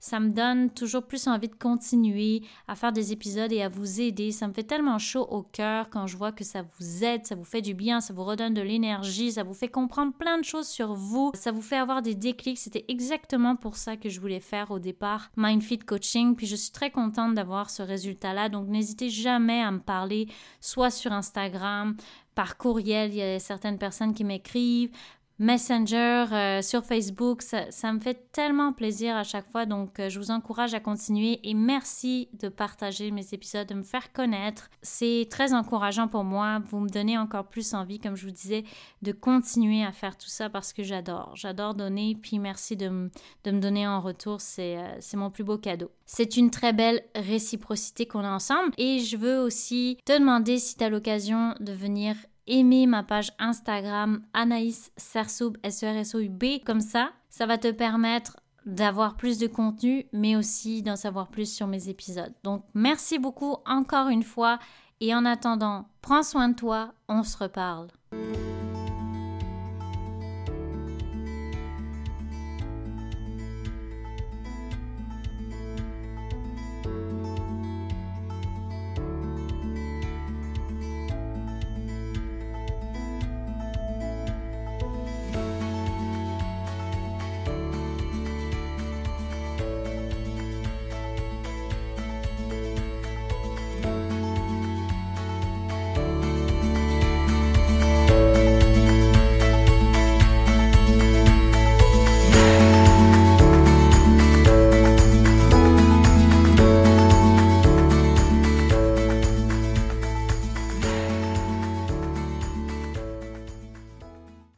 ça 0.00 0.20
me 0.20 0.30
donne 0.30 0.70
toujours 0.70 1.06
plus 1.06 1.26
envie 1.26 1.48
de 1.48 1.54
continuer 1.54 2.42
à 2.68 2.74
faire 2.74 2.92
des 2.92 3.12
épisodes 3.12 3.52
et 3.52 3.62
à 3.62 3.68
vous 3.68 4.00
aider. 4.00 4.32
Ça 4.32 4.48
me 4.48 4.52
fait 4.52 4.62
tellement 4.62 4.98
chaud 4.98 5.26
au 5.30 5.42
cœur 5.42 5.90
quand 5.90 6.06
je 6.06 6.16
vois 6.16 6.32
que 6.32 6.44
ça 6.44 6.62
vous 6.62 7.04
aide, 7.04 7.26
ça 7.26 7.34
vous 7.34 7.44
fait 7.44 7.62
du 7.62 7.74
bien, 7.74 8.00
ça 8.00 8.14
vous 8.14 8.24
redonne 8.24 8.54
de 8.54 8.62
l'énergie, 8.62 9.32
ça 9.32 9.42
vous 9.42 9.54
fait 9.54 9.68
comprendre 9.68 10.12
plein 10.12 10.38
de 10.38 10.44
choses 10.44 10.68
sur 10.68 10.94
vous, 10.94 11.30
ça 11.34 11.52
vous 11.52 11.62
fait 11.62 11.76
avoir 11.76 12.02
des 12.02 12.14
déclics. 12.14 12.58
C'était 12.58 12.84
exactement 12.88 13.56
pour 13.56 13.76
ça 13.76 13.96
que 13.96 14.08
je 14.08 14.20
voulais 14.20 14.40
faire 14.40 14.70
au 14.70 14.78
départ 14.78 15.30
MindFit 15.36 15.78
Coaching. 15.78 16.36
Puis 16.36 16.46
je 16.46 16.56
suis 16.56 16.72
très 16.72 16.90
contente 16.90 17.34
d'avoir 17.34 17.70
ce 17.70 17.82
résultat-là. 17.82 18.48
Donc 18.48 18.68
n'hésitez 18.68 19.10
jamais 19.10 19.60
à 19.60 19.70
me 19.70 19.80
parler, 19.80 20.28
soit 20.60 20.90
sur 20.90 21.12
Instagram, 21.12 21.96
par 22.34 22.56
courriel, 22.56 23.12
il 23.12 23.16
y 23.16 23.22
a 23.22 23.38
certaines 23.38 23.78
personnes 23.78 24.14
qui 24.14 24.24
m'écrivent, 24.24 24.90
Messenger, 25.40 26.26
euh, 26.32 26.62
sur 26.62 26.84
Facebook. 26.84 27.42
Ça, 27.42 27.92
me 27.92 27.98
fait 27.98 28.30
tellement 28.30 28.72
plaisir 28.72 29.16
à 29.16 29.24
chaque 29.24 29.50
fois. 29.50 29.66
Donc, 29.66 29.98
euh, 29.98 30.08
je 30.08 30.20
vous 30.20 30.30
encourage 30.30 30.74
à 30.74 30.80
continuer 30.80 31.40
et 31.42 31.54
merci 31.54 32.28
de 32.40 32.48
partager 32.48 33.10
mes 33.10 33.34
épisodes, 33.34 33.66
de 33.66 33.74
me 33.74 33.82
faire 33.82 34.12
connaître. 34.12 34.70
C'est 34.82 35.26
très 35.28 35.52
encourageant 35.52 36.06
pour 36.06 36.22
moi. 36.22 36.60
Vous 36.70 36.78
me 36.78 36.88
donnez 36.88 37.18
encore 37.18 37.46
plus 37.48 37.74
envie, 37.74 37.98
comme 37.98 38.14
je 38.14 38.26
vous 38.26 38.32
disais, 38.32 38.62
de 39.02 39.10
continuer 39.10 39.84
à 39.84 39.90
faire 39.90 40.16
tout 40.16 40.28
ça 40.28 40.48
parce 40.48 40.72
que 40.72 40.84
j'adore. 40.84 41.32
J'adore 41.34 41.74
donner. 41.74 42.16
Puis 42.20 42.38
merci 42.38 42.76
de, 42.76 42.88
me 42.88 43.10
donner 43.44 43.88
en 43.88 44.00
retour. 44.00 44.38
Euh, 44.60 44.96
c'est 45.00 45.16
mon 45.16 45.30
plus 45.30 45.44
beau 45.44 45.58
cadeau. 45.58 45.90
C'est 46.06 46.36
une 46.36 46.50
très 46.50 46.72
belle 46.72 47.02
réciprocité 47.16 48.06
qu'on 48.06 48.24
a 48.24 48.30
ensemble. 48.30 48.72
Et 48.78 49.00
je 49.00 49.16
veux 49.16 49.40
aussi 49.40 49.98
te 50.04 50.16
demander 50.16 50.58
si 50.58 50.76
tu 50.76 50.84
as 50.84 50.90
l'occasion 50.90 51.54
de 51.58 51.72
venir 51.72 52.14
aimer 52.46 52.86
ma 52.86 53.02
page 53.02 53.32
Instagram 53.38 54.22
Anaïs 54.32 54.92
Sersoub, 54.96 55.56
S-E-R-S-O-U-B. 55.62 56.64
Comme 56.64 56.80
ça, 56.80 57.10
ça 57.28 57.46
va 57.46 57.58
te 57.58 57.70
permettre 57.70 58.36
d'avoir 58.66 59.16
plus 59.16 59.38
de 59.38 59.46
contenu, 59.46 60.06
mais 60.12 60.36
aussi 60.36 60.82
d'en 60.82 60.96
savoir 60.96 61.28
plus 61.28 61.52
sur 61.52 61.66
mes 61.66 61.88
épisodes. 61.88 62.32
Donc, 62.42 62.64
merci 62.74 63.18
beaucoup 63.18 63.56
encore 63.66 64.08
une 64.08 64.22
fois. 64.22 64.58
Et 65.00 65.14
en 65.14 65.24
attendant, 65.24 65.88
prends 66.00 66.22
soin 66.22 66.48
de 66.48 66.54
toi, 66.54 66.94
on 67.08 67.22
se 67.22 67.36
reparle. 67.36 67.88